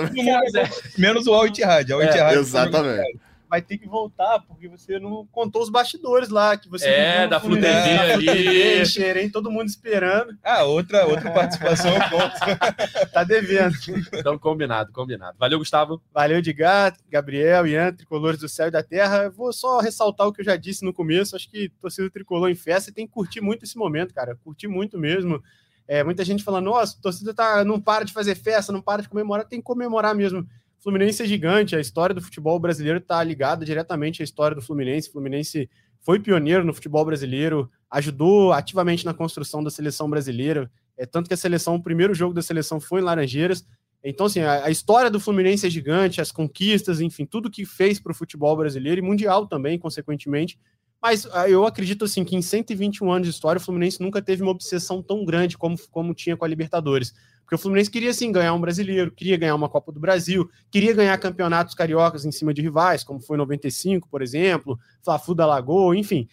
[0.98, 1.92] Menos o Al Ittihad.
[1.92, 3.26] É, exatamente
[3.56, 7.40] vai ter que voltar, porque você não contou os bastidores lá, que você É, da
[7.40, 8.86] Flu TV ali.
[8.86, 10.38] Cheirei, todo mundo esperando.
[10.44, 12.36] Ah, outra, outra participação eu conto.
[13.14, 13.74] tá devendo.
[14.14, 15.38] Então, combinado, combinado.
[15.40, 16.02] Valeu, Gustavo.
[16.14, 19.30] Valeu, Edgar, Gabriel, Ian, Tricolores do Céu e da Terra.
[19.30, 22.56] vou só ressaltar o que eu já disse no começo, acho que torcida Tricolor em
[22.56, 25.42] festa tem que curtir muito esse momento, cara, curtir muito mesmo.
[25.88, 29.04] É, muita gente falando, nossa, a torcida tá, não para de fazer festa, não para
[29.04, 30.46] de comemorar, tem que comemorar mesmo.
[30.86, 35.12] Fluminense é gigante, a história do futebol brasileiro está ligada diretamente à história do Fluminense.
[35.12, 35.68] Fluminense
[36.00, 40.72] foi pioneiro no futebol brasileiro, ajudou ativamente na construção da seleção brasileira.
[40.96, 43.66] É tanto que a seleção, o primeiro jogo da seleção foi em Laranjeiras.
[44.04, 48.00] Então, assim, a, a história do Fluminense é gigante, as conquistas, enfim, tudo que fez
[48.00, 50.60] para o futebol brasileiro e mundial também, consequentemente.
[51.02, 54.44] Mas ah, eu acredito assim que em 121 anos de história, o Fluminense nunca teve
[54.44, 57.12] uma obsessão tão grande como, como tinha com a Libertadores.
[57.46, 60.94] Porque o Fluminense queria sim ganhar um brasileiro, queria ganhar uma Copa do Brasil, queria
[60.94, 65.46] ganhar campeonatos cariocas em cima de rivais, como foi em 95, por exemplo, Fla-Flu da
[65.46, 66.28] Lagoa, enfim.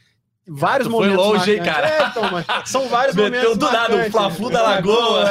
[0.48, 1.22] Vários tu momentos.
[1.22, 1.88] Foi longe, cara.
[1.88, 2.22] É, então,
[2.64, 3.58] são vários Meteu momentos.
[3.58, 5.24] do nada o Fla-Flu da Lagoa.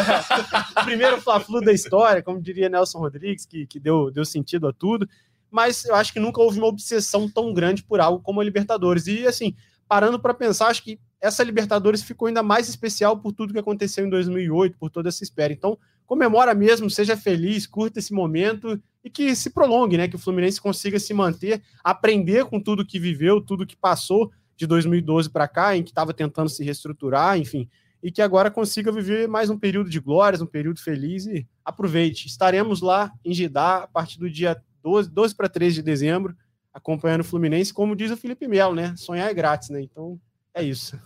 [0.80, 4.74] o primeiro Fla-Flu da história, como diria Nelson Rodrigues, que, que deu, deu sentido a
[4.74, 5.10] tudo.
[5.50, 9.08] Mas eu acho que nunca houve uma obsessão tão grande por algo como a Libertadores.
[9.08, 9.56] E assim,
[9.88, 14.06] parando para pensar, acho que essa Libertadores ficou ainda mais especial por tudo que aconteceu
[14.06, 15.54] em 2008, por toda essa espera.
[15.54, 20.08] Então, comemora mesmo, seja feliz, curta esse momento e que se prolongue, né?
[20.08, 24.66] Que o Fluminense consiga se manter, aprender com tudo que viveu, tudo que passou de
[24.66, 27.70] 2012 para cá, em que estava tentando se reestruturar, enfim,
[28.02, 32.28] e que agora consiga viver mais um período de glórias, um período feliz e aproveite.
[32.28, 36.36] Estaremos lá em Jeddah a partir do dia 12, 12 para 13 de dezembro,
[36.74, 38.96] acompanhando o Fluminense, como diz o Felipe Melo, né?
[38.98, 39.82] Sonhar é grátis, né?
[39.82, 40.20] Então,
[40.54, 41.00] é isso.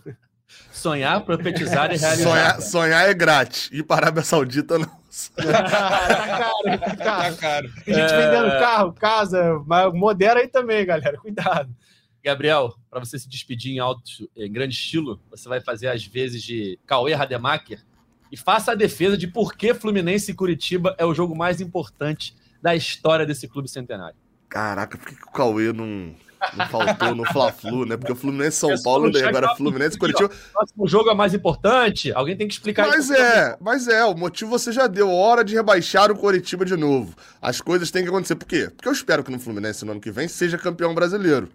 [0.70, 2.16] Sonhar, profetizar e realizar.
[2.16, 3.68] Sonhar, sonhar é grátis.
[3.72, 4.86] E para a Arábia Saudita não.
[5.34, 7.34] tá caro, tá caro.
[7.34, 7.66] Tá caro.
[7.66, 8.16] A gente é...
[8.16, 11.18] vendendo carro, casa, mas modera aí também, galera.
[11.18, 11.74] Cuidado.
[12.22, 16.42] Gabriel, para você se despedir em alto, em grande estilo, você vai fazer as vezes
[16.42, 17.84] de Cauê Rademacher
[18.30, 22.34] e faça a defesa de por que Fluminense e Curitiba é o jogo mais importante
[22.60, 24.16] da história desse clube centenário.
[24.48, 26.14] Caraca, por que, que o Cauê não
[26.56, 27.96] não faltou no Fla-Flu, né?
[27.96, 30.26] Porque o Fluminense São Paulo, daí agora Fluminense Curitiba.
[30.26, 32.12] O próximo jogo é mais importante?
[32.12, 33.12] Alguém tem que explicar mas isso.
[33.12, 35.10] Mas é, mas é, o motivo você já deu.
[35.10, 37.14] Hora de rebaixar o Curitiba de novo.
[37.40, 38.34] As coisas têm que acontecer.
[38.34, 38.70] Por quê?
[38.74, 41.48] Porque eu espero que no Fluminense no ano que vem seja campeão brasileiro.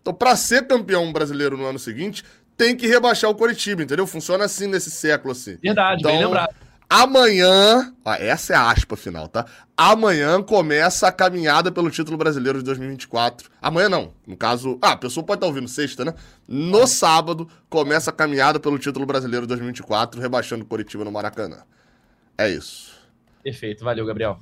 [0.00, 2.24] Então, para ser campeão brasileiro no ano seguinte,
[2.56, 4.06] tem que rebaixar o Curitiba, entendeu?
[4.06, 5.56] Funciona assim nesse século, assim.
[5.62, 6.54] Verdade, então, bem lembrado.
[6.94, 9.46] Amanhã, ó, essa é a aspa final, tá?
[9.74, 13.48] Amanhã começa a caminhada pelo título brasileiro de 2024.
[13.62, 14.78] Amanhã não, no caso.
[14.82, 16.12] Ah, a pessoa pode estar ouvindo sexta, né?
[16.46, 21.62] No sábado começa a caminhada pelo título brasileiro de 2024, rebaixando Curitiba no Maracanã.
[22.36, 22.92] É isso.
[23.42, 24.38] Perfeito, valeu, Gabriel.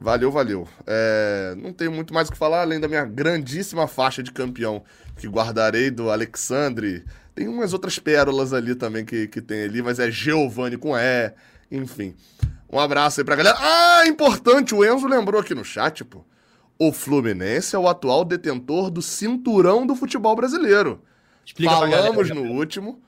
[0.00, 0.66] Valeu, valeu.
[0.86, 4.82] É, não tenho muito mais o que falar além da minha grandíssima faixa de campeão
[5.18, 7.04] que guardarei do Alexandre.
[7.34, 11.34] Tem umas outras pérolas ali também que, que tem ali, mas é Giovanni com E.
[11.70, 12.14] Enfim.
[12.72, 13.56] Um abraço aí pra galera.
[13.58, 16.24] Ah, importante, o Enzo lembrou aqui no chat, pô.
[16.78, 21.02] O Fluminense é o atual detentor do cinturão do futebol brasileiro.
[21.44, 23.02] Explica Falamos no último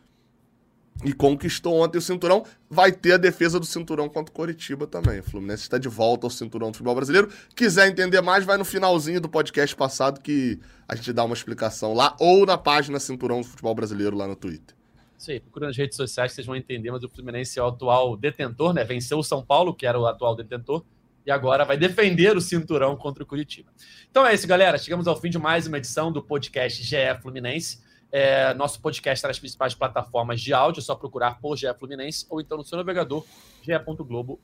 [1.05, 2.45] e conquistou ontem o cinturão.
[2.69, 5.21] Vai ter a defesa do cinturão contra o Coritiba também.
[5.21, 7.31] O Fluminense está de volta ao cinturão do futebol brasileiro.
[7.55, 11.95] Quiser entender mais, vai no finalzinho do podcast passado que a gente dá uma explicação
[11.95, 14.77] lá ou na página Cinturão do Futebol Brasileiro lá no Twitter.
[15.23, 18.17] Isso aí, procura nas redes sociais vocês vão entender, mas o Fluminense é o atual
[18.17, 18.83] detentor, né?
[18.83, 20.85] Venceu o São Paulo, que era o atual detentor,
[21.25, 23.71] e agora vai defender o cinturão contra o Curitiba.
[24.11, 24.77] Então é isso, galera.
[24.79, 27.81] Chegamos ao fim de mais uma edição do podcast GE Fluminense.
[28.11, 32.27] É, nosso podcast está nas principais plataformas de áudio, é só procurar por GE Fluminense
[32.29, 33.25] ou então no seu navegador
[33.63, 34.41] ge.globo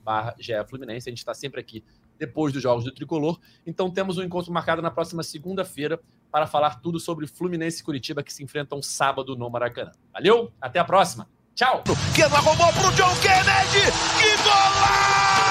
[0.69, 1.09] Fluminense.
[1.09, 1.83] A gente está sempre aqui
[2.17, 3.41] depois dos jogos do Tricolor.
[3.67, 5.99] Então temos um encontro marcado na próxima segunda-feira
[6.31, 9.93] para falar tudo sobre Fluminense e Curitiba que se enfrentam sábado no Maracanã.
[10.13, 11.29] Valeu, até a próxima.
[11.55, 11.83] Tchau.
[12.15, 13.91] Que arrumou pro John Kennedy.
[14.19, 15.49] Que golaço!